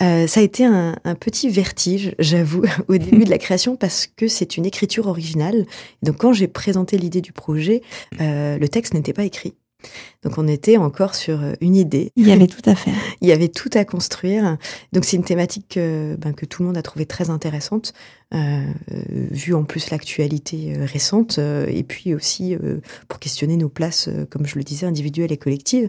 ça 0.00 0.40
a 0.40 0.42
été 0.42 0.64
un, 0.64 0.94
petit 1.20 1.50
vertige, 1.50 2.14
j'avoue, 2.18 2.62
au 2.88 2.96
début 2.96 3.24
de 3.24 3.30
la 3.30 3.38
création 3.38 3.76
parce 3.76 4.06
que 4.06 4.26
c'est 4.26 4.56
une 4.56 4.64
écriture 4.64 5.06
originale. 5.06 5.66
Donc 6.02 6.16
quand 6.16 6.32
j'ai 6.32 6.48
présenté 6.48 6.96
l'idée 6.96 7.20
du 7.20 7.32
projet, 7.32 7.82
le 8.18 8.66
texte 8.66 8.94
n'était 8.94 9.12
pas 9.12 9.24
écrit. 9.24 9.54
Donc 10.22 10.38
on 10.38 10.48
était 10.48 10.76
encore 10.76 11.14
sur 11.14 11.42
euh, 11.42 11.52
une 11.60 11.76
idée. 11.76 12.10
Il 12.16 12.26
y 12.26 12.32
avait 12.32 12.46
tout 12.46 12.68
à 12.68 12.74
faire. 12.74 12.94
Il 13.20 13.28
y 13.28 13.32
avait 13.32 13.48
tout 13.48 13.70
à 13.74 13.84
construire. 13.84 14.56
Donc 14.92 15.04
c'est 15.04 15.16
une 15.16 15.24
thématique 15.24 15.66
que, 15.70 16.16
ben, 16.18 16.32
que 16.32 16.46
tout 16.46 16.62
le 16.62 16.68
monde 16.68 16.76
a 16.76 16.82
trouvé 16.82 17.06
très 17.06 17.30
intéressante, 17.30 17.92
euh, 18.34 18.64
vu 19.30 19.54
en 19.54 19.64
plus 19.64 19.90
l'actualité 19.90 20.74
euh, 20.76 20.84
récente, 20.84 21.38
euh, 21.38 21.66
et 21.68 21.82
puis 21.82 22.14
aussi 22.14 22.54
euh, 22.54 22.80
pour 23.08 23.18
questionner 23.18 23.56
nos 23.56 23.68
places, 23.68 24.08
comme 24.30 24.46
je 24.46 24.56
le 24.56 24.64
disais, 24.64 24.86
individuelles 24.86 25.32
et 25.32 25.36
collectives. 25.36 25.88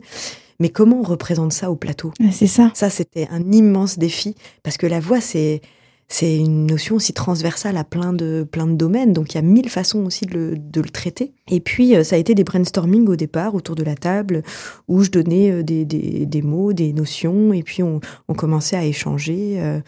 Mais 0.60 0.70
comment 0.70 1.00
on 1.00 1.04
représente 1.04 1.52
ça 1.52 1.70
au 1.70 1.76
plateau? 1.76 2.14
C'est 2.32 2.48
ça. 2.48 2.72
Ça, 2.74 2.90
c'était 2.90 3.28
un 3.30 3.52
immense 3.52 3.98
défi, 3.98 4.36
parce 4.64 4.78
que 4.78 4.88
la 4.88 5.00
voix, 5.00 5.20
c'est 5.20 5.62
c'est 6.08 6.38
une 6.38 6.68
notion 6.68 6.96
aussi 6.96 7.14
transversale 7.14 7.78
à 7.78 7.84
plein 7.84 8.14
de, 8.14 8.48
plein 8.50 8.68
de 8.68 8.76
domaines, 8.76 9.12
donc 9.12 9.34
il 9.34 9.36
y 9.36 9.40
a 9.40 9.42
mille 9.42 9.70
façons 9.70 10.06
aussi 10.06 10.26
de 10.26 10.34
le, 10.34 10.58
de 10.58 10.82
le 10.82 10.90
traiter. 10.90 11.34
Et 11.50 11.60
puis, 11.60 11.96
euh, 11.96 12.04
ça 12.04 12.16
a 12.16 12.20
été 12.20 12.36
des 12.36 12.44
brainstorming 12.44 13.08
au 13.08 13.16
départ, 13.16 13.56
autour 13.56 13.76
de 13.76 13.84
la 13.84 13.96
table, 13.96 14.44
où 14.88 15.04
je 15.04 15.10
donnais 15.10 15.52
euh, 15.52 15.64
des, 15.64 15.84
des, 15.84 16.42
mots, 16.42 16.74
des 16.74 16.94
notions, 16.94 17.54
et 17.54 17.64
puis 17.64 17.82
on, 17.82 18.00
on 18.28 18.34
commençait 18.34 18.76
à 18.76 18.86
échanger, 18.86 19.56
euh, 19.58 19.80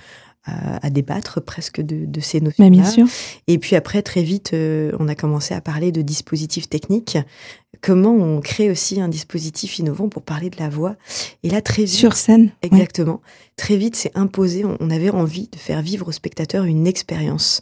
à, 0.48 0.86
à, 0.86 0.89
débattre 0.89 1.42
presque 1.42 1.82
de, 1.82 2.06
de 2.06 2.20
ces 2.20 2.42
notions-là. 2.42 2.70
bien 2.70 2.86
sûr. 2.86 3.06
Et 3.48 3.58
puis 3.58 3.75
après, 3.75 4.01
très 4.01 4.24
vite, 4.24 4.51
euh, 4.54 4.92
on 5.00 5.08
a 5.08 5.16
commencé 5.16 5.54
à 5.54 5.62
parler 5.62 5.92
de 5.92 6.01
dispositifs 6.01 6.70
techniques. 6.70 7.18
Comment 7.82 8.12
on 8.13 8.42
crée 8.42 8.72
aussi 8.72 9.00
un 9.01 9.08
dispositif 9.08 9.77
innovant 9.77 10.10
pour 10.10 10.24
parler 10.24 10.50
de 10.50 10.58
la 10.58 10.70
voix. 10.70 10.96
Et 11.44 11.50
là, 11.50 11.62
très 11.62 11.84
vite. 11.84 11.94
Sur 11.94 12.13
scène. 12.13 12.50
Exactement. 12.63 13.13
Ouais. 13.13 13.51
Très 13.56 13.77
vite, 13.77 13.96
c'est 13.96 14.16
imposé. 14.16 14.63
On 14.80 14.89
avait 14.89 15.10
envie 15.10 15.50
de 15.51 15.58
faire 15.58 15.82
vivre 15.82 16.08
aux 16.08 16.12
spectateurs 16.12 16.63
une 16.63 16.88
expérience, 16.88 17.62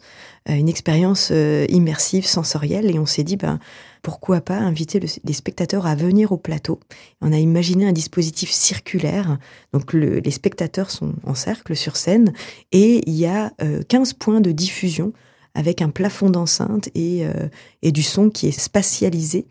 une 0.54 0.68
expérience 0.68 1.30
euh, 1.32 1.66
immersive, 1.68 2.26
sensorielle. 2.26 2.94
Et 2.94 2.98
on 2.98 3.06
s'est 3.06 3.24
dit, 3.24 3.36
ben, 3.36 3.58
pourquoi 4.02 4.40
pas 4.40 4.56
inviter 4.56 5.00
le, 5.00 5.08
les 5.24 5.32
spectateurs 5.32 5.86
à 5.86 5.94
venir 5.94 6.30
au 6.30 6.36
plateau. 6.36 6.78
On 7.20 7.32
a 7.32 7.38
imaginé 7.38 7.86
un 7.86 7.92
dispositif 7.92 8.50
circulaire. 8.50 9.38
Donc 9.72 9.92
le, 9.92 10.20
les 10.20 10.30
spectateurs 10.30 10.90
sont 10.90 11.14
en 11.24 11.34
cercle 11.34 11.74
sur 11.74 11.96
scène 11.96 12.32
et 12.70 13.02
il 13.08 13.14
y 13.14 13.26
a 13.26 13.52
euh, 13.62 13.82
15 13.88 14.12
points 14.12 14.40
de 14.40 14.52
diffusion 14.52 15.12
avec 15.56 15.80
un 15.82 15.88
plafond 15.88 16.30
d'enceinte 16.30 16.90
et, 16.94 17.24
euh, 17.24 17.48
et 17.82 17.90
du 17.90 18.02
son 18.02 18.30
qui 18.30 18.46
est 18.46 18.58
spatialisé, 18.58 19.46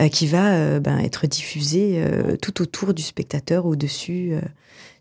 euh, 0.00 0.08
qui 0.08 0.26
va 0.26 0.54
euh, 0.54 0.80
ben, 0.80 0.98
être 0.98 1.26
diffusé 1.26 2.02
tout 2.42 2.62
autour 2.62 2.94
du 2.94 3.02
spectateur, 3.02 3.66
au-dessus, 3.66 4.32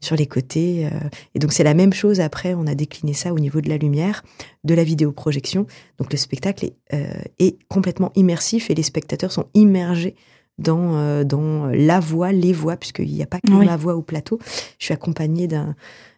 sur 0.01 0.15
les 0.15 0.27
côtés. 0.27 0.87
Et 1.33 1.39
donc 1.39 1.53
c'est 1.53 1.63
la 1.63 1.73
même 1.73 1.93
chose 1.93 2.19
après, 2.19 2.53
on 2.53 2.67
a 2.67 2.75
décliné 2.75 3.13
ça 3.13 3.33
au 3.33 3.39
niveau 3.39 3.61
de 3.61 3.69
la 3.69 3.77
lumière, 3.77 4.23
de 4.63 4.73
la 4.73 4.83
vidéoprojection. 4.83 5.65
Donc 5.97 6.11
le 6.11 6.17
spectacle 6.17 6.65
est, 6.65 6.75
est 7.39 7.57
complètement 7.67 8.11
immersif 8.15 8.69
et 8.69 8.75
les 8.75 8.83
spectateurs 8.83 9.31
sont 9.31 9.45
immergés 9.53 10.15
dans, 10.59 10.95
euh, 10.97 11.23
dans 11.23 11.67
la 11.67 11.99
voix, 11.99 12.31
les 12.31 12.53
voix, 12.53 12.77
puisqu'il 12.77 13.11
n'y 13.11 13.23
a 13.23 13.25
pas 13.25 13.39
que 13.39 13.51
Oui. 13.51 13.65
ma 13.65 13.77
voix 13.77 13.95
au 13.95 14.01
plateau. 14.01 14.39
Je 14.77 14.85
suis 14.85 14.93
accompagnée 14.93 15.47
d'un 15.47 15.75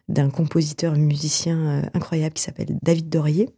d'un 0.08 0.30
compositeur 0.30 0.96
musicien 0.96 1.58
euh, 1.58 1.82
incroyable 1.94 2.34
qui 2.34 2.42
s'appelle 2.42 2.76
David 2.82 3.08
Dorier, 3.08 3.48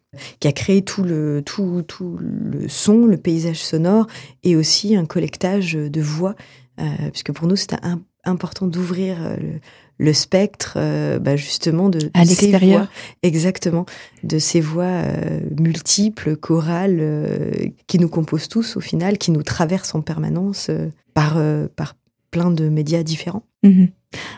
qui 0.40 0.48
a 0.48 0.52
créé 0.52 0.82
tout 0.82 1.02
le, 1.02 1.42
tout, 1.44 1.82
tout 1.86 2.16
le 2.20 2.68
son, 2.68 3.06
le 3.06 3.16
paysage 3.16 3.62
sonore 3.62 4.06
et 4.42 4.54
aussi 4.56 4.94
un 4.94 5.06
collectage 5.06 5.72
de 5.72 6.00
voix, 6.00 6.34
euh, 6.80 6.84
puisque 7.10 7.32
pour 7.32 7.46
nous 7.48 7.56
c'était 7.56 7.76
important 8.24 8.66
d'ouvrir 8.66 9.16
euh, 9.20 9.36
le, 9.36 9.60
le 9.98 10.12
spectre 10.12 10.74
euh, 10.76 11.18
bah, 11.18 11.36
justement 11.36 11.88
de, 11.88 11.98
de 11.98 12.10
À 12.14 12.24
ces 12.24 12.46
l'extérieur. 12.46 12.80
voix, 12.82 12.88
exactement, 13.22 13.86
de 14.22 14.38
ces 14.38 14.60
voix 14.60 14.84
euh, 14.84 15.40
multiples, 15.58 16.36
chorales, 16.36 17.72
qui 17.86 17.98
nous 17.98 18.08
composent 18.08 18.48
tous 18.48 18.76
au 18.76 18.80
final, 18.80 19.18
qui 19.18 19.30
nous 19.30 19.42
traversent 19.42 19.94
en 19.94 20.02
permanence 20.02 20.70
par, 21.14 21.38
par 21.76 21.94
plein 22.30 22.50
de 22.50 22.68
médias 22.68 23.02
différents. 23.02 23.44
Mhm. 23.64 23.88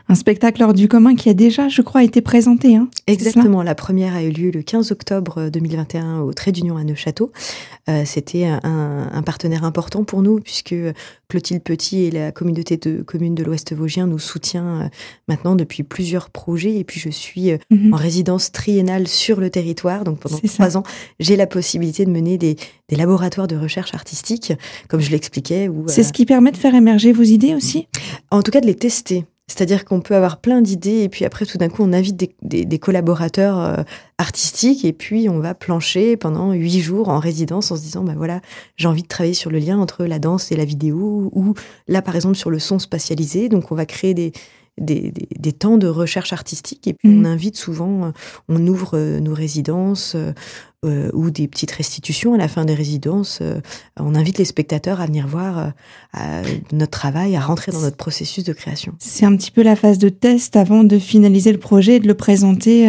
Un 0.08 0.14
spectacle 0.14 0.62
hors 0.62 0.72
du 0.72 0.88
commun 0.88 1.14
qui 1.16 1.28
a 1.28 1.34
déjà, 1.34 1.68
je 1.68 1.82
crois, 1.82 2.02
été 2.02 2.22
présenté. 2.22 2.76
Hein, 2.76 2.88
Exactement. 3.06 3.62
La 3.62 3.74
première 3.74 4.14
a 4.14 4.22
eu 4.22 4.30
lieu 4.30 4.50
le 4.50 4.62
15 4.62 4.90
octobre 4.90 5.50
2021 5.50 6.20
au 6.20 6.32
Trait 6.32 6.50
d'Union 6.50 6.78
à 6.78 6.84
Neuchâteau. 6.84 7.30
Euh, 7.90 8.04
C'était 8.06 8.46
un, 8.46 9.10
un 9.12 9.22
partenaire 9.22 9.64
important 9.64 10.02
pour 10.04 10.22
nous 10.22 10.40
puisque 10.40 10.74
Clotilde 11.28 11.62
Petit 11.62 12.04
et 12.04 12.10
la 12.10 12.32
communauté 12.32 12.78
de 12.78 13.02
communes 13.02 13.34
de 13.34 13.42
l'Ouest 13.44 13.74
Vosgien 13.74 14.06
nous 14.06 14.18
soutient 14.18 14.64
euh, 14.84 14.88
maintenant 15.28 15.56
depuis 15.56 15.82
plusieurs 15.82 16.30
projets. 16.30 16.76
Et 16.76 16.84
puis 16.84 16.98
je 16.98 17.10
suis 17.10 17.50
euh, 17.50 17.58
Mhm. 17.70 17.92
en 17.92 17.96
résidence 17.98 18.52
triennale 18.52 19.06
sur 19.08 19.40
le 19.40 19.50
territoire. 19.50 20.04
Donc 20.04 20.20
pendant 20.20 20.38
ça. 20.38 20.48
trois 20.48 20.76
ans, 20.78 20.84
j'ai 21.20 21.36
la 21.36 21.46
possibilité 21.46 22.06
de 22.06 22.10
mener 22.10 22.38
des, 22.38 22.56
des 22.88 22.96
laboratoires 22.96 23.48
de 23.48 23.56
recherche 23.56 23.92
artistique, 23.92 24.54
comme 24.88 25.00
je 25.00 25.10
l'expliquais. 25.10 25.68
C'est 25.88 26.00
euh, 26.00 26.04
ce 26.04 26.12
qui 26.14 26.24
permet 26.24 26.52
de 26.52 26.56
faire 26.56 26.74
émerger 26.74 27.12
vos 27.12 27.24
idées 27.24 27.54
aussi? 27.54 27.88
En 28.30 28.42
tout 28.42 28.50
cas 28.50 28.60
de 28.60 28.66
les 28.66 28.74
tester. 28.74 29.24
C'est-à-dire 29.48 29.84
qu'on 29.84 30.00
peut 30.00 30.16
avoir 30.16 30.40
plein 30.40 30.60
d'idées 30.60 31.02
et 31.04 31.08
puis 31.08 31.24
après 31.24 31.46
tout 31.46 31.56
d'un 31.56 31.68
coup 31.68 31.84
on 31.84 31.92
invite 31.92 32.16
des, 32.16 32.34
des- 32.42 32.64
des 32.64 32.78
collaborateurs 32.80 33.60
euh, 33.60 33.76
artistiques 34.18 34.84
et 34.84 34.92
puis 34.92 35.28
on 35.28 35.38
va 35.38 35.54
plancher 35.54 36.16
pendant 36.16 36.52
huit 36.52 36.80
jours 36.80 37.08
en 37.10 37.20
résidence 37.20 37.70
en 37.70 37.76
se 37.76 37.82
disant 37.82 38.02
bah 38.02 38.14
voilà 38.16 38.40
j'ai 38.74 38.88
envie 38.88 39.02
de 39.02 39.06
travailler 39.06 39.34
sur 39.34 39.50
le 39.52 39.58
lien 39.60 39.78
entre 39.78 40.04
la 40.04 40.18
danse 40.18 40.50
et 40.50 40.56
la 40.56 40.64
vidéo 40.64 41.30
ou 41.32 41.54
là 41.86 42.02
par 42.02 42.16
exemple 42.16 42.34
sur 42.34 42.50
le 42.50 42.58
son 42.58 42.80
spatialisé 42.80 43.48
donc 43.48 43.70
on 43.70 43.76
va 43.76 43.86
créer 43.86 44.14
des 44.14 44.32
des, 44.78 45.10
des- 45.12 45.28
des 45.38 45.52
temps 45.52 45.78
de 45.78 45.86
recherche 45.86 46.32
artistique 46.32 46.86
et 46.88 46.92
puis 46.94 47.08
on 47.08 47.24
invite 47.24 47.56
souvent, 47.56 48.06
euh, 48.06 48.10
on 48.48 48.66
ouvre 48.66 48.98
euh, 48.98 49.20
nos 49.20 49.32
résidences 49.32 50.16
euh, 50.86 51.10
ou 51.12 51.30
des 51.30 51.48
petites 51.48 51.72
restitutions 51.72 52.34
à 52.34 52.38
la 52.38 52.48
fin 52.48 52.64
des 52.64 52.74
résidences. 52.74 53.40
euh, 53.42 53.60
on 53.98 54.14
invite 54.14 54.38
les 54.38 54.44
spectateurs 54.44 55.00
à 55.00 55.06
venir 55.06 55.26
voir 55.26 55.58
euh, 55.58 55.68
à 56.12 56.42
notre 56.72 56.92
travail, 56.92 57.36
à 57.36 57.40
rentrer 57.40 57.72
dans 57.72 57.80
notre 57.80 57.96
processus 57.96 58.44
de 58.44 58.52
création. 58.52 58.94
C'est 58.98 59.26
un 59.26 59.36
petit 59.36 59.50
peu 59.50 59.62
la 59.62 59.76
phase 59.76 59.98
de 59.98 60.08
test 60.08 60.56
avant 60.56 60.84
de 60.84 60.98
finaliser 60.98 61.52
le 61.52 61.58
projet 61.58 61.96
et 61.96 62.00
de 62.00 62.08
le 62.08 62.14
présenter 62.14 62.88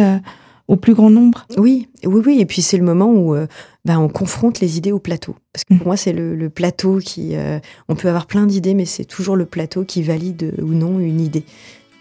au 0.68 0.76
plus 0.76 0.94
grand 0.94 1.10
nombre. 1.10 1.46
Oui, 1.56 1.88
oui, 2.04 2.22
oui. 2.26 2.40
Et 2.40 2.46
puis 2.46 2.62
c'est 2.62 2.76
le 2.76 2.84
moment 2.84 3.10
où 3.10 3.34
euh, 3.34 3.46
ben, 3.84 3.98
on 3.98 4.08
confronte 4.08 4.60
les 4.60 4.76
idées 4.76 4.92
au 4.92 4.98
plateau. 4.98 5.34
Parce 5.52 5.64
que 5.64 5.74
pour 5.74 5.86
moi, 5.86 5.96
c'est 5.96 6.12
le, 6.12 6.36
le 6.36 6.50
plateau 6.50 6.98
qui. 6.98 7.30
euh, 7.32 7.58
on 7.88 7.96
peut 7.96 8.08
avoir 8.08 8.26
plein 8.26 8.46
d'idées, 8.46 8.74
mais 8.74 8.84
c'est 8.84 9.06
toujours 9.06 9.34
le 9.34 9.46
plateau 9.46 9.84
qui 9.84 10.02
valide 10.02 10.54
ou 10.62 10.74
non 10.74 11.00
une 11.00 11.20
idée. 11.20 11.44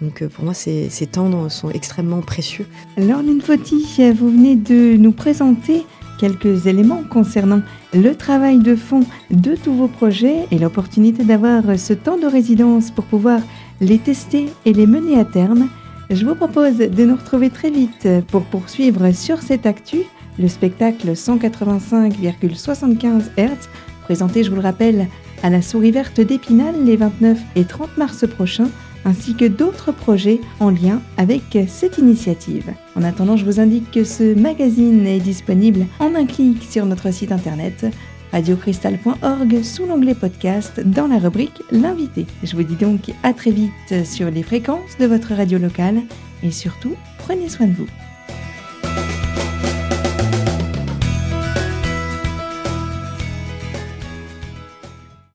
Donc 0.02 0.22
euh, 0.22 0.28
pour 0.28 0.44
moi, 0.44 0.54
ces, 0.54 0.90
temps 1.12 1.50
sont 1.50 1.70
extrêmement 1.70 2.22
précieux. 2.22 2.68
Laureline 2.98 3.42
Fauti, 3.42 3.86
vous 4.14 4.30
venez 4.30 4.56
de 4.56 4.98
nous 4.98 5.12
présenter 5.12 5.86
quelques 6.20 6.68
éléments 6.68 7.04
concernant 7.10 7.62
le 7.94 8.16
travail 8.16 8.60
de 8.60 8.76
fond 8.76 9.02
de 9.32 9.56
tous 9.56 9.74
vos 9.74 9.88
projets 9.88 10.46
et 10.52 10.58
l'opportunité 10.58 11.24
d'avoir 11.24 11.64
ce 11.78 11.94
temps 11.94 12.18
de 12.18 12.26
résidence 12.26 12.92
pour 12.92 13.06
pouvoir 13.06 13.40
les 13.82 14.00
tester 14.00 14.48
et 14.66 14.74
les 14.74 14.88
mener 14.88 15.20
à 15.20 15.26
terme. 15.26 15.70
Je 16.10 16.26
vous 16.26 16.36
propose 16.36 16.78
de 16.78 17.06
nous 17.06 17.16
retrouver 17.16 17.50
très 17.50 17.70
vite 17.70 18.08
pour 18.28 18.44
poursuivre 18.44 19.14
sur 19.14 19.42
cette 19.42 19.66
actu 19.66 20.00
le 20.40 20.48
spectacle 20.48 21.14
185,75 21.14 23.24
Hz, 23.38 23.70
présenté, 24.04 24.44
je 24.44 24.50
vous 24.50 24.56
le 24.56 24.62
rappelle, 24.62 25.08
à 25.44 25.50
la 25.50 25.62
Souris 25.62 25.92
Verte 25.92 26.22
d'Épinal 26.22 26.76
les 26.86 26.96
29 26.96 27.38
et 27.56 27.66
30 27.66 27.98
mars 27.98 28.26
prochains 28.28 28.70
ainsi 29.06 29.36
que 29.36 29.46
d'autres 29.46 29.92
projets 29.92 30.40
en 30.60 30.70
lien 30.70 31.02
avec 31.18 31.58
cette 31.68 31.98
initiative. 31.98 32.74
En 32.96 33.04
attendant, 33.04 33.38
je 33.38 33.46
vous 33.46 33.60
indique 33.60 33.92
que 33.92 34.04
ce 34.04 34.34
magazine 34.34 35.06
est 35.06 35.20
disponible 35.20 35.86
en 36.00 36.16
un 36.16 36.26
clic 36.26 36.64
sur 36.64 36.86
notre 36.86 37.12
site 37.12 37.32
internet 37.32 37.86
radiocristal.org 38.32 39.64
sous 39.64 39.86
l'onglet 39.86 40.14
podcast 40.14 40.82
dans 40.82 41.08
la 41.08 41.18
rubrique 41.18 41.62
L'invité. 41.72 42.26
Je 42.44 42.56
vous 42.56 42.64
dis 42.64 42.76
donc 42.76 43.12
à 43.24 43.34
très 43.34 43.52
vite 43.52 44.06
sur 44.06 44.30
les 44.30 44.44
fréquences 44.44 44.98
de 45.00 45.06
votre 45.06 45.34
radio 45.34 45.58
locale 45.58 46.02
et 46.44 46.52
surtout, 46.52 46.96
prenez 47.18 47.50
soin 47.50 47.68
de 47.68 47.74
vous. 47.74 47.88